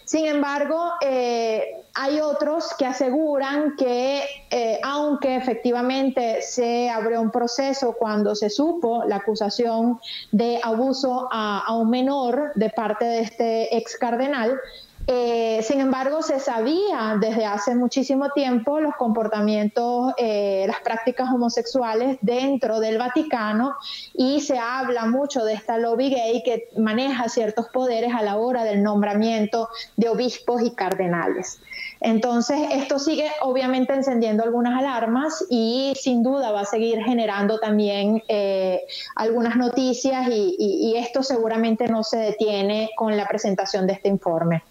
[0.06, 7.96] Sin embargo, eh, hay otros que aseguran que eh, aunque efectivamente se abrió un proceso
[7.98, 10.00] cuando se supo la acusación
[10.32, 14.60] de abuso a, a un menor de parte de este ex cardenal,
[15.08, 22.18] eh, sin embargo, se sabía desde hace muchísimo tiempo los comportamientos, eh, las prácticas homosexuales
[22.22, 23.76] dentro del Vaticano
[24.14, 28.64] y se habla mucho de esta lobby gay que maneja ciertos poderes a la hora
[28.64, 31.60] del nombramiento de obispos y cardenales.
[32.00, 38.24] Entonces, esto sigue obviamente encendiendo algunas alarmas y sin duda va a seguir generando también
[38.28, 38.82] eh,
[39.16, 44.64] algunas noticias y, esto seguramente no se detiene con la presentación de este informe.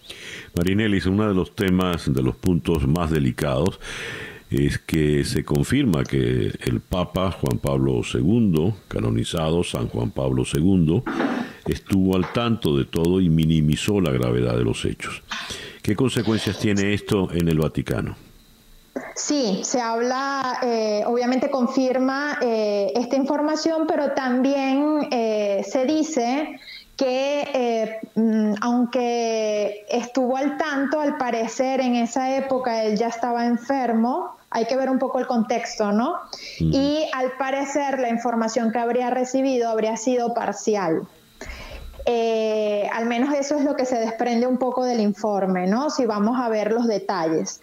[0.57, 3.81] Marinelis, uno de los temas, de los puntos más delicados,
[4.51, 11.03] es que se confirma que el Papa Juan Pablo II, canonizado San Juan Pablo II,
[11.67, 15.23] estuvo al tanto de todo y minimizó la gravedad de los hechos.
[15.83, 18.17] ¿Qué consecuencias tiene esto en el Vaticano?
[19.15, 26.59] Sí, se habla, eh, obviamente confirma eh, esta información, pero también eh, se dice
[27.01, 34.37] que mm, aunque estuvo al tanto, al parecer en esa época él ya estaba enfermo,
[34.51, 36.17] hay que ver un poco el contexto, ¿no?
[36.59, 41.09] Y al parecer la información que habría recibido habría sido parcial.
[42.05, 45.89] Eh, al menos eso es lo que se desprende un poco del informe, ¿no?
[45.89, 47.63] Si vamos a ver los detalles.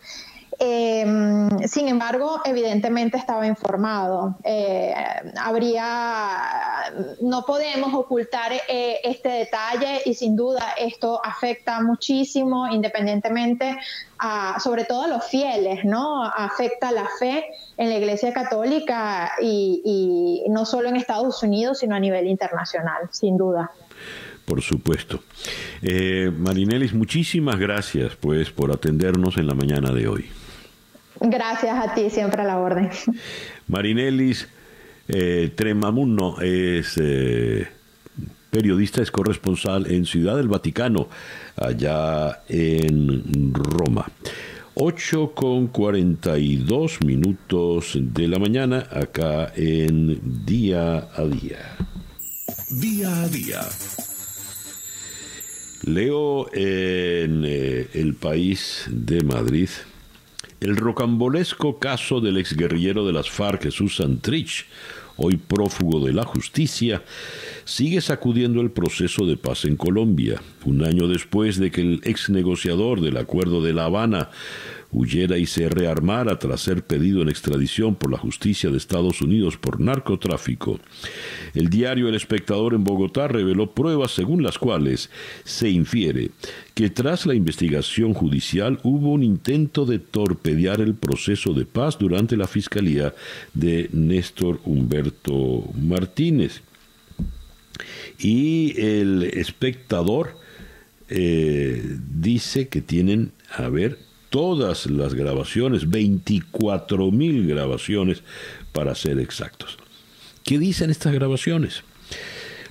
[0.60, 4.38] Em, sin embargo, evidentemente estaba informado.
[4.44, 4.94] Eh,
[5.40, 13.78] habría, no podemos ocultar eh, este detalle y sin duda esto afecta muchísimo, independientemente,
[14.18, 16.24] a, sobre todo a los fieles, ¿no?
[16.24, 17.46] Afecta la fe
[17.78, 23.38] en la Iglesia Católica y no solo en Estados Unidos, sino a nivel internacional, sin
[23.38, 23.72] duda
[24.48, 25.20] por supuesto.
[25.82, 30.26] Eh, Marinelis, muchísimas gracias pues por atendernos en la mañana de hoy.
[31.22, 32.90] Gracias a ti, siempre a la orden.
[33.68, 34.48] Marinelis
[35.08, 37.68] eh, Tremamuno es eh,
[38.50, 41.08] periodista, es corresponsal en Ciudad del Vaticano,
[41.56, 44.06] allá en Roma.
[44.76, 51.78] 8 con 42 minutos de la mañana acá en Día a Día.
[52.70, 53.62] Día a Día
[55.84, 59.70] Leo en eh, El País de Madrid
[60.60, 64.66] el rocambolesco caso del exguerrillero de las FARC Jesús Santrich,
[65.16, 67.04] hoy prófugo de la justicia,
[67.66, 72.30] sigue sacudiendo el proceso de paz en Colombia, un año después de que el ex
[72.30, 74.30] negociador del Acuerdo de La Habana
[74.92, 79.58] huyera y se rearmara tras ser pedido en extradición por la justicia de Estados Unidos
[79.58, 80.80] por narcotráfico.
[81.54, 85.10] El diario El Espectador en Bogotá reveló pruebas según las cuales
[85.44, 86.32] se infiere
[86.74, 92.38] que tras la investigación judicial hubo un intento de torpedear el proceso de paz durante
[92.38, 93.14] la fiscalía
[93.54, 96.62] de Néstor Humberto Martínez.
[98.20, 100.38] Y el espectador
[101.10, 103.98] eh, dice que tienen, a ver,
[104.30, 108.24] todas las grabaciones, 24 mil grabaciones
[108.74, 109.78] para ser exactos.
[110.44, 111.84] ¿Qué dicen estas grabaciones?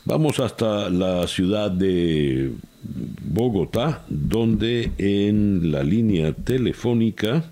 [0.04, 2.52] Vamos hasta la ciudad de
[2.82, 7.44] Bogotá, donde en la línea telefónica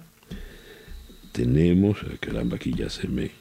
[1.33, 3.33] tenemos, caramba, aquí ya se me,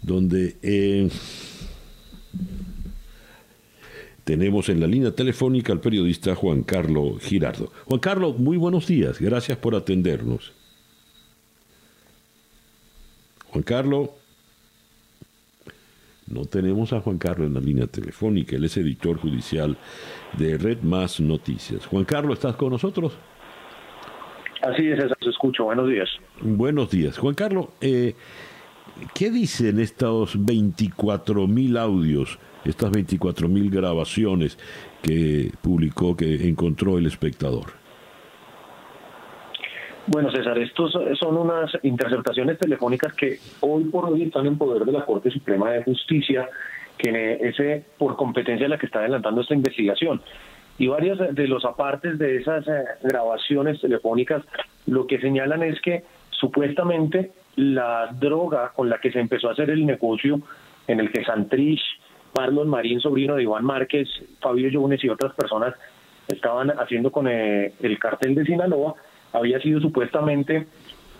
[0.00, 1.08] donde eh,
[4.26, 7.70] tenemos en la línea telefónica al periodista Juan Carlos Girardo.
[7.84, 10.52] Juan Carlos, muy buenos días, gracias por atendernos.
[13.50, 14.10] Juan Carlos,
[16.26, 19.76] no tenemos a Juan Carlos en la línea telefónica, él es editor judicial
[20.36, 21.86] de Red Más Noticias.
[21.86, 23.16] Juan Carlos, ¿estás con nosotros?
[24.60, 25.62] Así es, se escucho.
[25.62, 26.08] Buenos días.
[26.40, 27.16] Buenos días.
[27.16, 28.16] Juan Carlos, eh,
[29.14, 34.58] ¿qué dicen estos 24 mil audios estas 24.000 grabaciones
[35.02, 37.66] que publicó, que encontró el espectador?
[40.08, 44.92] Bueno, César, estos son unas interceptaciones telefónicas que hoy por hoy están en poder de
[44.92, 46.48] la Corte Suprema de Justicia,
[46.96, 50.22] que es por competencia la que está adelantando esta investigación.
[50.78, 54.42] Y varios de los apartes de esas eh, grabaciones telefónicas
[54.86, 59.70] lo que señalan es que supuestamente la droga con la que se empezó a hacer
[59.70, 60.40] el negocio
[60.86, 61.82] en el que Santrich
[62.36, 64.08] Marlon Marín, sobrino de Iván Márquez,
[64.40, 65.74] Fabio Yunes y otras personas
[66.28, 68.94] estaban haciendo con eh, el cartel de Sinaloa,
[69.32, 70.66] había sido supuestamente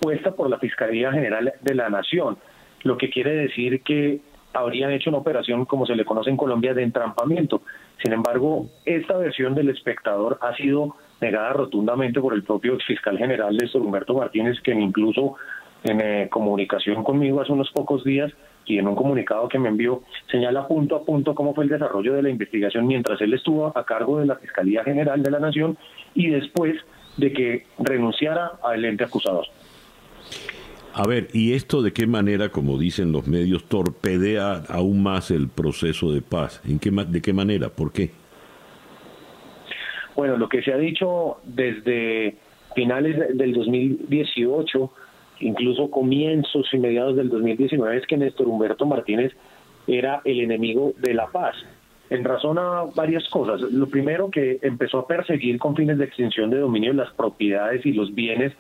[0.01, 2.37] puesta por la Fiscalía General de la Nación,
[2.83, 4.21] lo que quiere decir que
[4.53, 7.63] habrían hecho una operación, como se le conoce en Colombia, de entrampamiento.
[8.03, 13.57] Sin embargo, esta versión del espectador ha sido negada rotundamente por el propio fiscal general
[13.57, 15.37] Néstor Humberto Martínez, quien incluso
[15.89, 18.33] en eh, comunicación conmigo hace unos pocos días
[18.65, 22.15] y en un comunicado que me envió señala punto a punto cómo fue el desarrollo
[22.15, 25.77] de la investigación mientras él estuvo a cargo de la Fiscalía General de la Nación
[26.15, 26.75] y después
[27.17, 29.47] de que renunciara al ente acusador.
[30.93, 35.49] A ver, ¿y esto de qué manera, como dicen los medios, torpedea aún más el
[35.49, 36.63] proceso de paz?
[36.67, 37.69] ¿En qué, ¿De qué manera?
[37.69, 38.11] ¿Por qué?
[40.15, 42.39] Bueno, lo que se ha dicho desde
[42.75, 44.91] finales del 2018
[45.41, 49.33] incluso comienzos y mediados del 2019 es que Néstor Humberto Martínez
[49.87, 51.57] era el enemigo de la paz.
[52.09, 53.61] En razón a varias cosas.
[53.61, 57.93] Lo primero que empezó a perseguir con fines de extinción de dominio las propiedades y
[57.93, 58.53] los bienes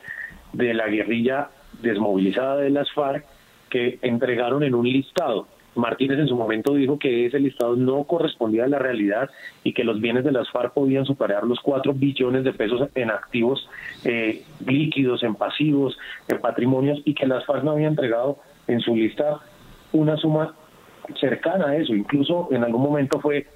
[0.52, 1.50] de la guerrilla
[1.80, 3.24] desmovilizada de las FARC
[3.70, 5.46] que entregaron en un listado.
[5.76, 9.30] Martínez en su momento dijo que ese listado no correspondía a la realidad
[9.62, 13.10] y que los bienes de las FARC podían superar los 4 billones de pesos en
[13.10, 13.68] activos
[14.04, 15.98] eh, líquidos, en pasivos,
[16.28, 19.40] en patrimonios y que las FARC no habían entregado en su lista
[19.92, 20.54] una suma
[21.20, 21.94] cercana a eso.
[21.94, 23.46] Incluso en algún momento fue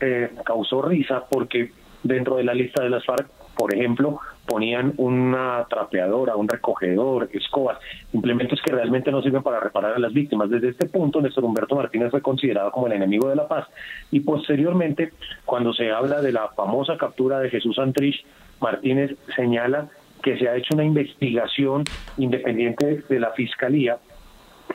[0.00, 1.72] eh, causó risa porque
[2.02, 7.78] dentro de la lista de las FARC, por ejemplo, ponían una trapeadora, un recogedor, escobas,
[8.14, 10.48] implementos que realmente no sirven para reparar a las víctimas.
[10.48, 13.66] Desde este punto, Néstor Humberto Martínez fue considerado como el enemigo de la paz
[14.10, 15.12] y posteriormente,
[15.44, 18.24] cuando se habla de la famosa captura de Jesús Antrich,
[18.58, 19.88] Martínez señala
[20.22, 21.84] que se ha hecho una investigación
[22.16, 23.98] independiente de la Fiscalía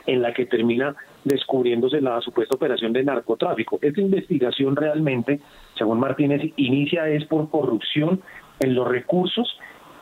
[0.06, 0.94] en la que termina
[1.24, 3.78] descubriéndose la supuesta operación de narcotráfico.
[3.82, 5.40] Esta investigación realmente,
[5.76, 8.20] según Martínez, inicia es por corrupción
[8.60, 9.58] en los recursos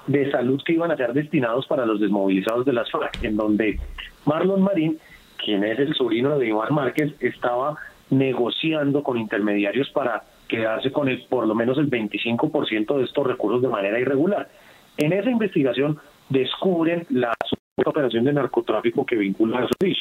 [0.07, 3.79] de salud que iban a ser destinados para los desmovilizados de las FARC, en donde
[4.27, 4.99] Marlon Marín,
[5.43, 7.77] quien es el sobrino de Iván Márquez, estaba
[8.11, 13.63] negociando con intermediarios para quedarse con el, por lo menos el 25% de estos recursos
[13.63, 14.51] de manera irregular.
[14.99, 15.99] En esa investigación
[16.29, 17.33] descubren la
[17.85, 19.99] operación de narcotráfico que vincula a Solís.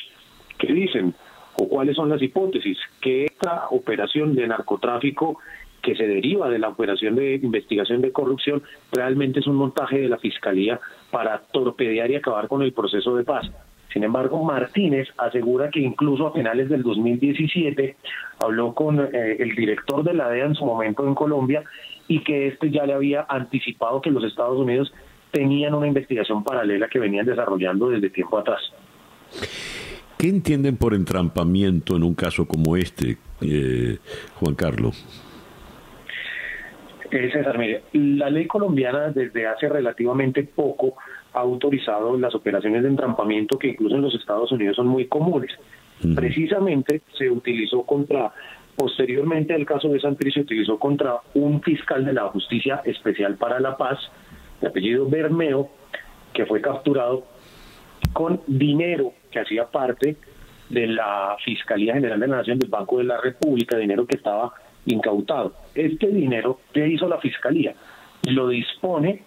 [0.58, 1.14] ¿Qué dicen?
[1.56, 2.78] ¿O cuáles son las hipótesis?
[3.00, 5.40] Que esta operación de narcotráfico
[5.82, 10.10] que se deriva de la operación de investigación de corrupción realmente es un montaje de
[10.10, 10.80] la Fiscalía
[11.10, 13.50] para torpedear y acabar con el proceso de paz.
[13.92, 17.98] Sin embargo, Martínez asegura que incluso a finales del 2017
[18.40, 21.64] habló con eh, el director de la DEA en su momento en Colombia
[22.08, 24.94] y que este ya le había anticipado que los Estados Unidos
[25.32, 28.62] tenían una investigación paralela que venían desarrollando desde tiempo atrás.
[30.18, 33.98] ¿Qué entienden por entrampamiento en un caso como este, eh,
[34.36, 35.04] Juan Carlos?
[37.12, 40.96] Eh, César, mire, la ley colombiana desde hace relativamente poco
[41.34, 45.52] ha autorizado las operaciones de entrampamiento que incluso en los Estados Unidos son muy comunes.
[46.16, 48.32] Precisamente se utilizó contra,
[48.76, 53.60] posteriormente al caso de Santrich, se utilizó contra un fiscal de la Justicia Especial para
[53.60, 54.00] la Paz,
[54.62, 55.70] de apellido Bermeo,
[56.34, 57.26] que fue capturado
[58.14, 60.16] con dinero que hacía parte
[60.70, 64.54] de la Fiscalía General de la Nación del Banco de la República, dinero que estaba
[64.86, 65.54] incautado.
[65.76, 67.74] Este dinero, ¿qué hizo la Fiscalía?
[68.24, 69.24] Lo dispone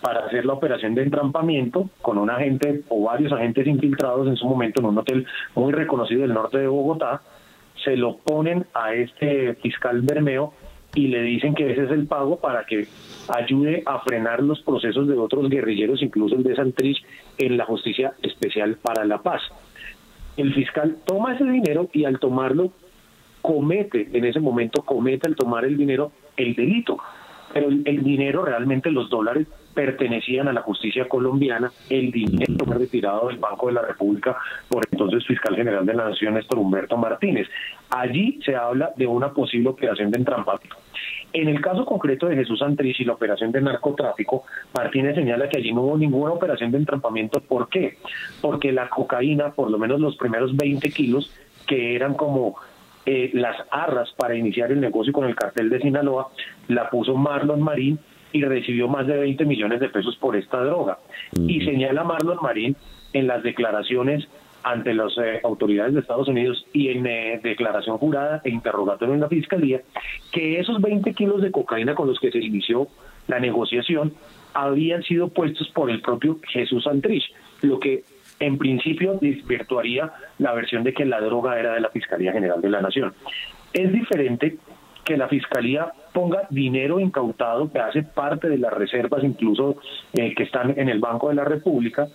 [0.00, 4.46] para hacer la operación de entrampamiento con un agente o varios agentes infiltrados en su
[4.46, 7.22] momento en un hotel muy reconocido del norte de Bogotá,
[7.82, 10.52] se lo ponen a este fiscal Bermeo
[10.94, 12.86] y le dicen que ese es el pago para que
[13.28, 17.04] ayude a frenar los procesos de otros guerrilleros, incluso el de Santrich,
[17.38, 19.42] en la Justicia Especial para la Paz.
[20.36, 22.72] El fiscal toma ese dinero y al tomarlo
[23.44, 26.96] comete, en ese momento comete al tomar el dinero el delito.
[27.52, 33.28] Pero el, dinero, realmente los dólares pertenecían a la justicia colombiana, el dinero fue retirado
[33.28, 34.34] del Banco de la República
[34.66, 37.46] por entonces fiscal general de la Nación, Néstor Humberto Martínez.
[37.90, 40.76] Allí se habla de una posible operación de entrampamiento.
[41.34, 44.44] En el caso concreto de Jesús Santrich y la operación de narcotráfico,
[44.74, 47.40] Martínez señala que allí no hubo ninguna operación de entrampamiento.
[47.40, 47.98] ¿Por qué?
[48.40, 51.30] Porque la cocaína, por lo menos los primeros 20 kilos,
[51.66, 52.56] que eran como
[53.06, 56.28] eh, las arras para iniciar el negocio con el cartel de Sinaloa,
[56.68, 57.98] la puso Marlon Marín
[58.32, 60.98] y recibió más de 20 millones de pesos por esta droga.
[61.46, 62.76] Y señala Marlon Marín
[63.12, 64.26] en las declaraciones
[64.64, 69.20] ante las eh, autoridades de Estados Unidos y en eh, declaración jurada e interrogatorio en
[69.20, 69.82] la fiscalía
[70.32, 72.88] que esos 20 kilos de cocaína con los que se inició
[73.28, 74.14] la negociación
[74.54, 77.24] habían sido puestos por el propio Jesús Santrich,
[77.60, 78.04] lo que
[78.40, 82.70] en principio desvirtuaría la versión de que la droga era de la Fiscalía General de
[82.70, 83.14] la Nación.
[83.72, 84.56] Es diferente
[85.04, 89.76] que la Fiscalía ponga dinero incautado que hace parte de las reservas incluso
[90.12, 92.06] eh, que están en el Banco de la República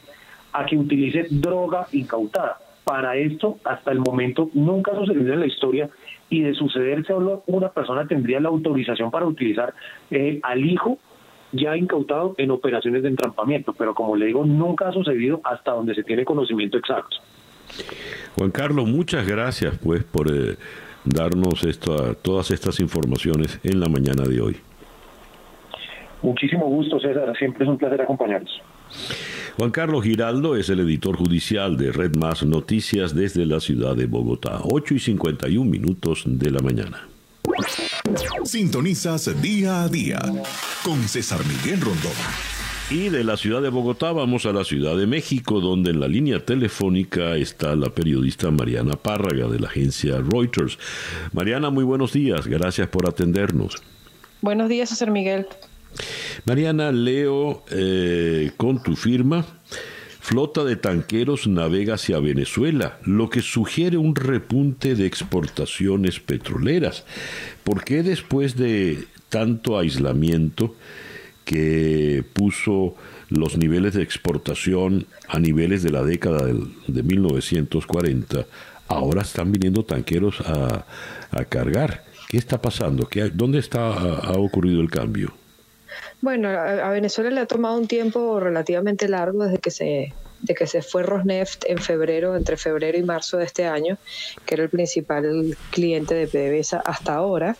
[0.53, 2.57] a que utilice droga incautada.
[2.83, 5.89] Para esto, hasta el momento, nunca ha sucedido en la historia
[6.29, 9.73] y de suceder solo una persona tendría la autorización para utilizar
[10.09, 10.97] eh, al hijo
[11.51, 15.95] ya incautado en operaciones de entrampamiento, pero como le digo, nunca ha sucedido hasta donde
[15.95, 17.17] se tiene conocimiento exacto.
[18.37, 20.55] Juan Carlos, muchas gracias pues por eh,
[21.05, 24.57] darnos esto, todas estas informaciones en la mañana de hoy.
[26.21, 27.33] Muchísimo gusto, César.
[27.37, 28.61] Siempre es un placer acompañarnos.
[29.57, 34.05] Juan Carlos Giraldo es el editor judicial de Red Más Noticias desde la ciudad de
[34.05, 34.59] Bogotá.
[34.63, 37.07] 8 y 51 minutos de la mañana.
[38.43, 40.19] Sintonizas día a día
[40.83, 42.11] con César Miguel Rondón.
[42.89, 46.07] Y de la ciudad de Bogotá vamos a la Ciudad de México, donde en la
[46.07, 50.79] línea telefónica está la periodista Mariana Párraga de la agencia Reuters.
[51.33, 53.75] Mariana, muy buenos días, gracias por atendernos.
[54.41, 55.45] Buenos días, César Miguel.
[56.45, 59.45] Mariana, leo eh, con tu firma,
[60.19, 67.03] flota de tanqueros navega hacia Venezuela, lo que sugiere un repunte de exportaciones petroleras.
[67.69, 70.73] ¿Por qué después de tanto aislamiento
[71.45, 72.95] que puso
[73.29, 78.47] los niveles de exportación a niveles de la década de 1940,
[78.87, 80.83] ahora están viniendo tanqueros a,
[81.49, 82.05] cargar?
[82.27, 83.07] ¿Qué está pasando?
[83.07, 85.35] ¿Qué, ¿Dónde está, ha ocurrido el cambio?
[86.21, 90.67] Bueno, a, Venezuela le ha tomado un tiempo relativamente largo desde que se de que
[90.67, 93.97] se fue Rosneft en febrero, entre febrero y marzo de este año,
[94.45, 97.55] que era el principal cliente de PDVSA hasta ahora,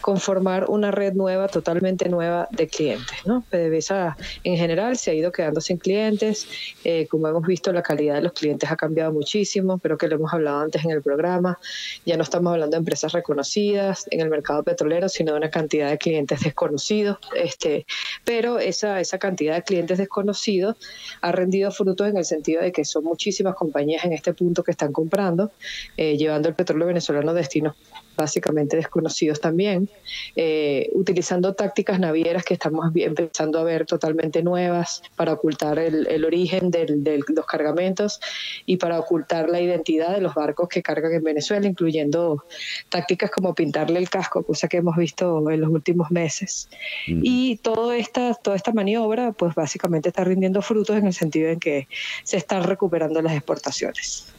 [0.00, 3.16] conformar una red nueva, totalmente nueva de clientes.
[3.24, 3.44] ¿no?
[3.50, 6.46] PDVSA en general se ha ido quedando sin clientes.
[6.84, 10.16] Eh, como hemos visto, la calidad de los clientes ha cambiado muchísimo, pero que lo
[10.16, 11.58] hemos hablado antes en el programa.
[12.04, 15.90] Ya no estamos hablando de empresas reconocidas en el mercado petrolero, sino de una cantidad
[15.90, 17.18] de clientes desconocidos.
[17.34, 17.86] Este,
[18.24, 20.76] pero esa, esa cantidad de clientes desconocidos
[21.20, 24.70] ha rendido frutos en el sentido de que son muchísimas compañías en este punto que
[24.70, 25.52] están comprando,
[25.96, 27.74] eh, llevando el petróleo venezolano a destinos
[28.16, 29.88] básicamente desconocidos también,
[30.34, 36.70] eh, utilizando tácticas navieras que estamos empezando a ver totalmente nuevas para ocultar el, origen
[36.70, 38.20] de los cargamentos
[38.64, 42.44] y para ocultar la identidad de los barcos que cargan en Venezuela, incluyendo
[42.88, 46.68] tácticas como pintarle el casco, cosa que hemos visto en los últimos meses.
[47.06, 51.60] Y toda esta, toda esta maniobra, pues básicamente está rindiendo frutos en el sentido en
[51.60, 51.88] que
[52.24, 54.32] se están recuperando las exportaciones.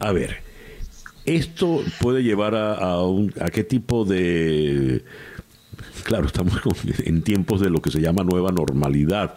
[0.00, 0.51] A ver,
[1.24, 5.04] esto puede llevar a, a, qué tipo de
[6.04, 6.54] claro, estamos
[7.04, 9.34] en tiempos de lo que se llama nueva normalidad,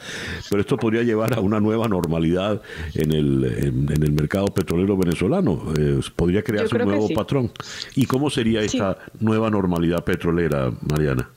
[0.50, 2.62] pero esto podría llevar a una nueva normalidad
[2.96, 7.52] en el, en, el mercado petrolero venezolano, eh, podría crearse un nuevo patrón.
[7.96, 11.30] ¿Y cómo sería esta nueva normalidad petrolera, Mariana?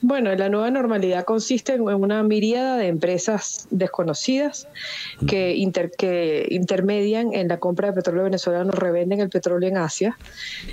[0.00, 4.68] Bueno, la nueva normalidad consiste en una miríada de empresas desconocidas
[5.26, 5.56] que,
[5.96, 10.18] que intermedian en la compra de petróleo venezolano, revenden el petróleo en Asia,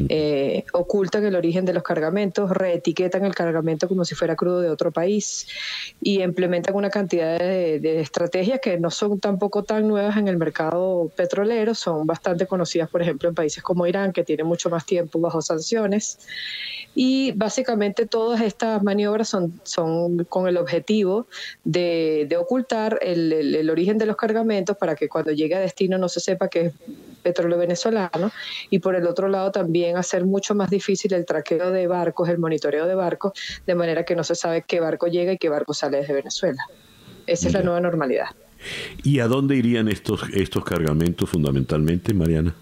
[0.10, 4.70] eh, ocultan el origen de los cargamentos, reetiquetan el cargamento como si fuera crudo de
[4.70, 5.48] otro país
[6.02, 10.38] y implementan una cantidad de, de estrategias que no son tampoco tan nuevas en el
[10.38, 14.86] mercado petrolero, son bastante conocidas, por ejemplo, en países como Irán, que tiene mucho más
[14.86, 16.20] tiempo bajo sanciones.
[16.96, 21.28] Y básicamente todas estas maniobras son, son con el objetivo
[21.64, 26.20] de, ocultar el, origen de los cargamentos para que cuando llegue a destino no se
[26.20, 26.74] sepa que es
[27.24, 28.32] petróleo venezolano
[28.70, 32.40] y por el otro lado también hacer mucho más difícil el traqueo de barcos, el
[32.40, 33.34] monitoreo de barcos,
[33.66, 36.64] de manera que no se sabe qué barco llega y qué barco sale desde Venezuela.
[37.26, 38.28] Esa es la nueva normalidad.
[39.04, 42.54] ¿Y a dónde irían estos, estos cargamentos fundamentalmente, Mariana?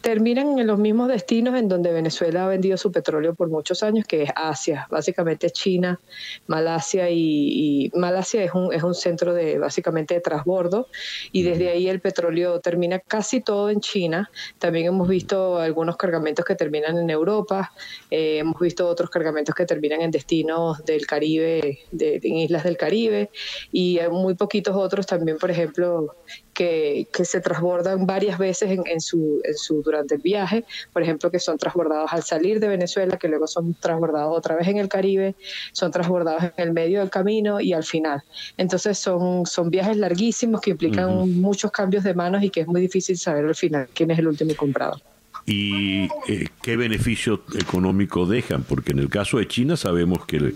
[0.00, 4.06] Terminan en los mismos destinos en donde Venezuela ha vendido su petróleo por muchos años,
[4.06, 6.00] que es Asia, básicamente China,
[6.46, 10.88] Malasia y, Malasia es un, es un centro de básicamente de transbordo.
[11.32, 14.30] Y desde ahí el petróleo termina casi todo en China.
[14.58, 17.72] También hemos visto algunos cargamentos que terminan en Europa,
[18.10, 22.76] eh, hemos visto otros cargamentos que terminan en destinos del Caribe, de, en islas del
[22.76, 23.30] Caribe.
[23.72, 26.14] Y muy poquitos otros también, por ejemplo,
[26.58, 31.38] que, se transbordan varias veces en, su, en su durante el viaje, por ejemplo, que
[31.38, 35.36] son transbordados al salir de Venezuela, que luego son transbordados otra vez en el Caribe,
[35.72, 38.24] son transbordados en el medio del camino y al final.
[38.56, 42.80] Entonces son, son viajes larguísimos que implican muchos cambios de manos y que es muy
[42.80, 45.00] difícil saber al final quién es el último comprador.
[45.46, 48.64] ¿Y eh, qué beneficio económico dejan?
[48.64, 50.54] Porque en el caso de China sabemos que,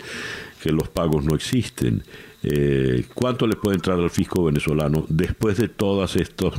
[0.61, 2.03] que los pagos no existen.
[2.43, 6.55] Eh, ¿Cuánto le puede entrar al fisco venezolano después de todos estos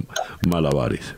[0.48, 1.14] malabares?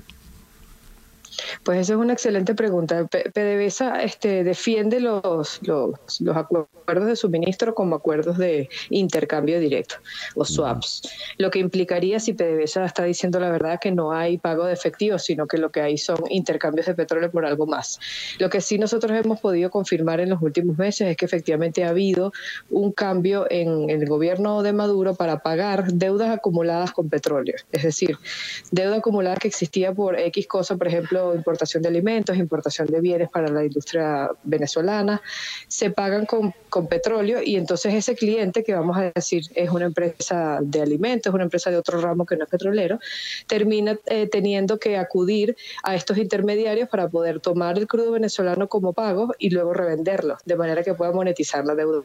[1.62, 3.06] Pues esa es una excelente pregunta.
[3.06, 5.94] PDVSA este, defiende los, los,
[6.34, 9.96] acuerdos de suministro como acuerdos de intercambio directo
[10.34, 11.02] o swaps,
[11.38, 15.18] lo que implicaría si PDVSA está diciendo la verdad que no hay pago de efectivo,
[15.18, 17.98] sino que lo que hay son intercambios de petróleo por algo más.
[18.38, 21.90] Lo que sí nosotros hemos podido confirmar en los últimos meses es que efectivamente ha
[21.90, 22.32] habido
[22.70, 27.56] un cambio en, en el gobierno de Maduro para pagar deudas acumuladas con petróleo.
[27.72, 28.16] Es decir,
[28.70, 33.28] deuda acumulada que existía por X cosa, por ejemplo, importación de alimentos, importación de bienes
[33.30, 35.22] para la industria venezolana,
[35.68, 39.86] se pagan con, con petróleo y entonces ese cliente, que vamos a decir es una
[39.86, 42.98] empresa de alimentos, una empresa de otro ramo que no es petrolero,
[43.46, 48.92] termina eh, teniendo que acudir a estos intermediarios para poder tomar el crudo venezolano como
[48.92, 52.02] pago y luego revenderlo, de manera que pueda monetizar la deuda.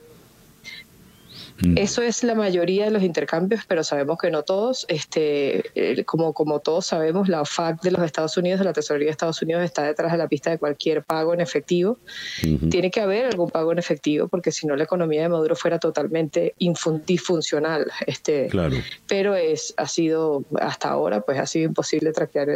[1.62, 1.78] Mm.
[1.78, 4.86] Eso es la mayoría de los intercambios, pero sabemos que no todos.
[4.90, 9.12] Este, como, como todos sabemos, la FAC de los Estados Unidos, de la Tesorería de
[9.12, 11.98] Estados Unidos, está detrás de la pista de cualquier pago en efectivo.
[12.70, 15.80] Tiene que haber algún pago en efectivo, porque si no la economía de Maduro fuera
[15.80, 16.56] totalmente
[17.06, 17.92] disfuncional.
[18.08, 18.76] Este, claro.
[19.08, 22.48] Pero es, ha sido, hasta ahora, pues ha sido imposible traquear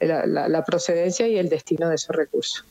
[0.00, 2.64] la procedencia y el destino de esos recursos.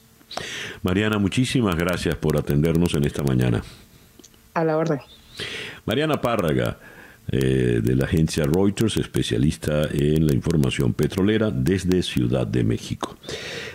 [0.84, 3.64] Mariana, muchísimas gracias por atendernos en esta mañana.
[4.54, 5.00] A la orden.
[5.86, 6.78] Mariana Párraga,
[7.32, 13.18] eh, de la agencia Reuters, especialista en la información petrolera desde Ciudad de México.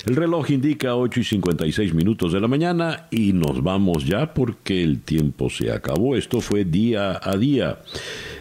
[0.07, 4.83] El reloj indica 8 y 56 minutos de la mañana y nos vamos ya porque
[4.83, 6.17] el tiempo se acabó.
[6.17, 7.79] Esto fue día a día.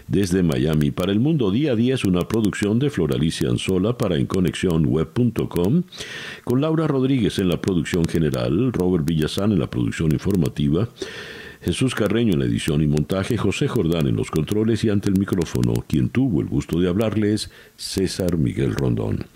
[0.08, 4.18] Desde Miami para el mundo, día a día es una producción de Floralicia Anzola para
[4.18, 5.84] EnConexionWeb.com,
[6.44, 10.90] con Laura Rodríguez en la producción general, Robert Villazán en la producción informativa,
[11.64, 15.18] Jesús Carreño en la edición y montaje, José Jordán en los controles y ante el
[15.18, 19.28] micrófono, quien tuvo el gusto de hablarles, César Miguel Rondón.